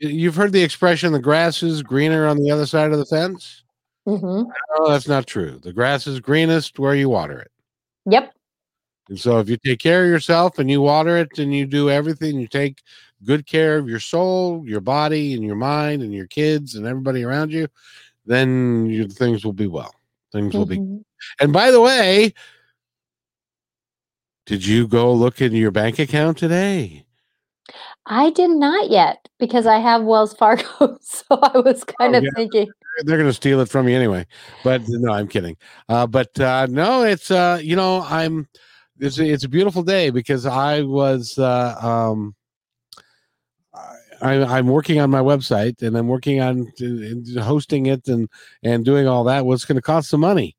[0.00, 3.64] You've heard the expression, the grass is greener on the other side of the fence?
[4.06, 4.48] Mm-hmm.
[4.78, 5.58] No, that's not true.
[5.60, 7.50] The grass is greenest where you water it.
[8.06, 8.32] Yep.
[9.08, 11.90] And so if you take care of yourself and you water it and you do
[11.90, 12.80] everything, you take
[13.24, 17.24] good care of your soul, your body, and your mind, and your kids and everybody
[17.24, 17.66] around you,
[18.24, 19.94] then you, things will be well.
[20.30, 20.58] Things mm-hmm.
[20.58, 20.78] will be.
[20.78, 20.98] Mm-hmm.
[21.40, 22.34] And by the way,
[24.48, 27.04] did you go look in your bank account today?
[28.06, 30.96] I did not yet because I have Wells Fargo.
[31.02, 32.30] So I was kind oh, of yeah.
[32.34, 32.70] thinking
[33.04, 34.26] they're going to steal it from you anyway.
[34.64, 35.58] But no, I'm kidding.
[35.88, 38.48] Uh, but uh, no, it's uh, you know I'm
[38.98, 42.34] it's it's a beautiful day because I was uh, um,
[44.22, 46.72] I, am working on my website and I'm working on
[47.38, 48.30] hosting it and
[48.62, 49.44] and doing all that.
[49.44, 50.56] What's going to cost some money,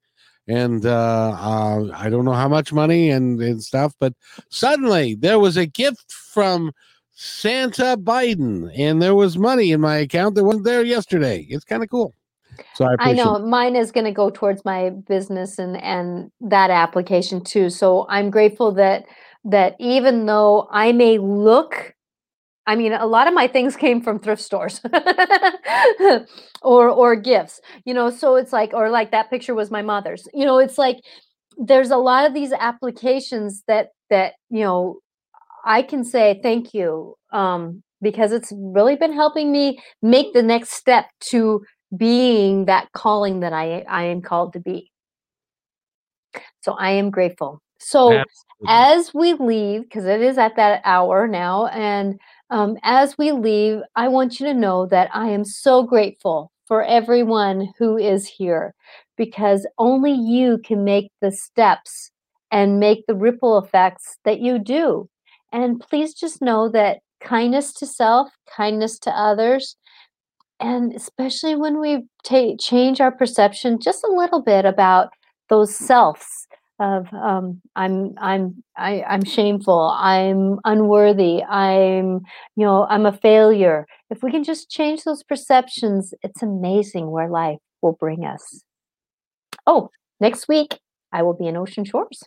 [0.50, 3.94] and uh, uh, I don't know how much money and and stuff.
[4.00, 4.14] But
[4.50, 6.72] suddenly there was a gift from
[7.14, 11.46] Santa Biden, and there was money in my account that wasn't there yesterday.
[11.50, 12.16] It's kind of cool.
[12.74, 16.72] So I, I know mine is going to go towards my business and and that
[16.72, 17.70] application too.
[17.70, 19.06] So I'm grateful that
[19.46, 21.96] that even though I may look
[22.70, 24.80] I mean, a lot of my things came from thrift stores
[26.62, 28.12] or or gifts, you know.
[28.12, 30.28] So it's like, or like that picture was my mother's.
[30.36, 30.98] You know, it's like
[31.58, 35.00] there's a lot of these applications that that you know
[35.66, 40.74] I can say thank you um, because it's really been helping me make the next
[40.74, 41.66] step to
[41.98, 44.92] being that calling that I I am called to be.
[46.62, 47.64] So I am grateful.
[47.80, 48.68] So Absolutely.
[48.68, 52.20] as we leave, because it is at that hour now, and
[52.50, 56.84] um, as we leave, I want you to know that I am so grateful for
[56.84, 58.74] everyone who is here
[59.18, 62.12] because only you can make the steps
[62.52, 65.10] and make the ripple effects that you do.
[65.52, 69.76] And please just know that kindness to self, kindness to others,
[70.60, 75.10] and especially when we ta- change our perception just a little bit about
[75.50, 76.48] those selves
[76.80, 82.22] of um, I'm I'm I, I'm shameful, I'm unworthy, I'm
[82.56, 83.86] you know I'm a failure.
[84.10, 88.64] If we can just change those perceptions, it's amazing where life will bring us.
[89.68, 89.90] Oh,
[90.20, 90.80] next week
[91.12, 92.24] I will be in Ocean Shores.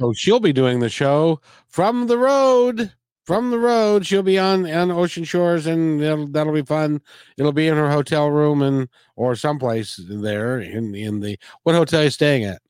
[0.00, 2.92] Oh, she'll be doing the show from the road.
[3.24, 7.00] From the road, she'll be on on Ocean Shores, and that'll, that'll be fun.
[7.38, 8.86] It'll be in her hotel room and
[9.16, 12.60] or someplace there in in the what hotel are you staying at?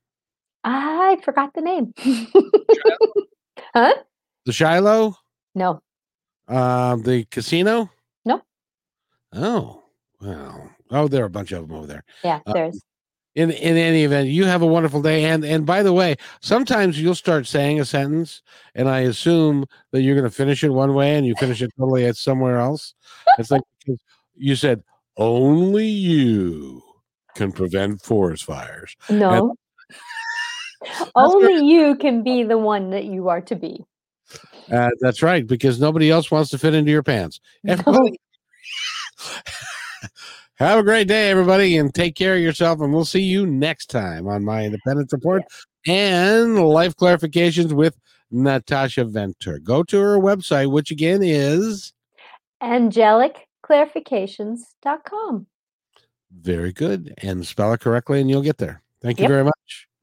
[0.64, 1.92] I forgot the name.
[3.74, 3.94] huh?
[4.46, 5.14] The Shilo?
[5.54, 5.82] No.
[6.48, 7.90] Um, the casino?
[8.24, 8.42] No.
[9.32, 9.82] Oh,
[10.20, 10.70] well.
[10.90, 12.04] Oh, there are a bunch of them over there.
[12.22, 12.82] Yeah, um, there's.
[13.34, 15.24] in in any event, you have a wonderful day.
[15.24, 18.42] And and by the way, sometimes you'll start saying a sentence,
[18.74, 21.72] and I assume that you're going to finish it one way, and you finish it
[21.78, 22.94] totally at somewhere else.
[23.38, 23.62] It's like
[24.34, 24.82] you said,
[25.16, 26.82] only you
[27.34, 28.96] can prevent forest fires.
[29.10, 29.56] No.
[31.14, 33.84] Only you can be the one that you are to be.
[34.72, 37.40] Uh, that's right, because nobody else wants to fit into your pants.
[37.66, 38.18] Everybody,
[40.56, 42.80] have a great day, everybody, and take care of yourself.
[42.80, 45.42] And we'll see you next time on my Independence Report
[45.86, 47.96] and Life Clarifications with
[48.30, 49.58] Natasha Venter.
[49.58, 51.92] Go to her website, which again is
[52.62, 55.46] angelicclarifications.com.
[56.32, 57.14] Very good.
[57.18, 58.82] And spell it correctly, and you'll get there.
[59.00, 59.30] Thank you yep.
[59.30, 59.88] very much.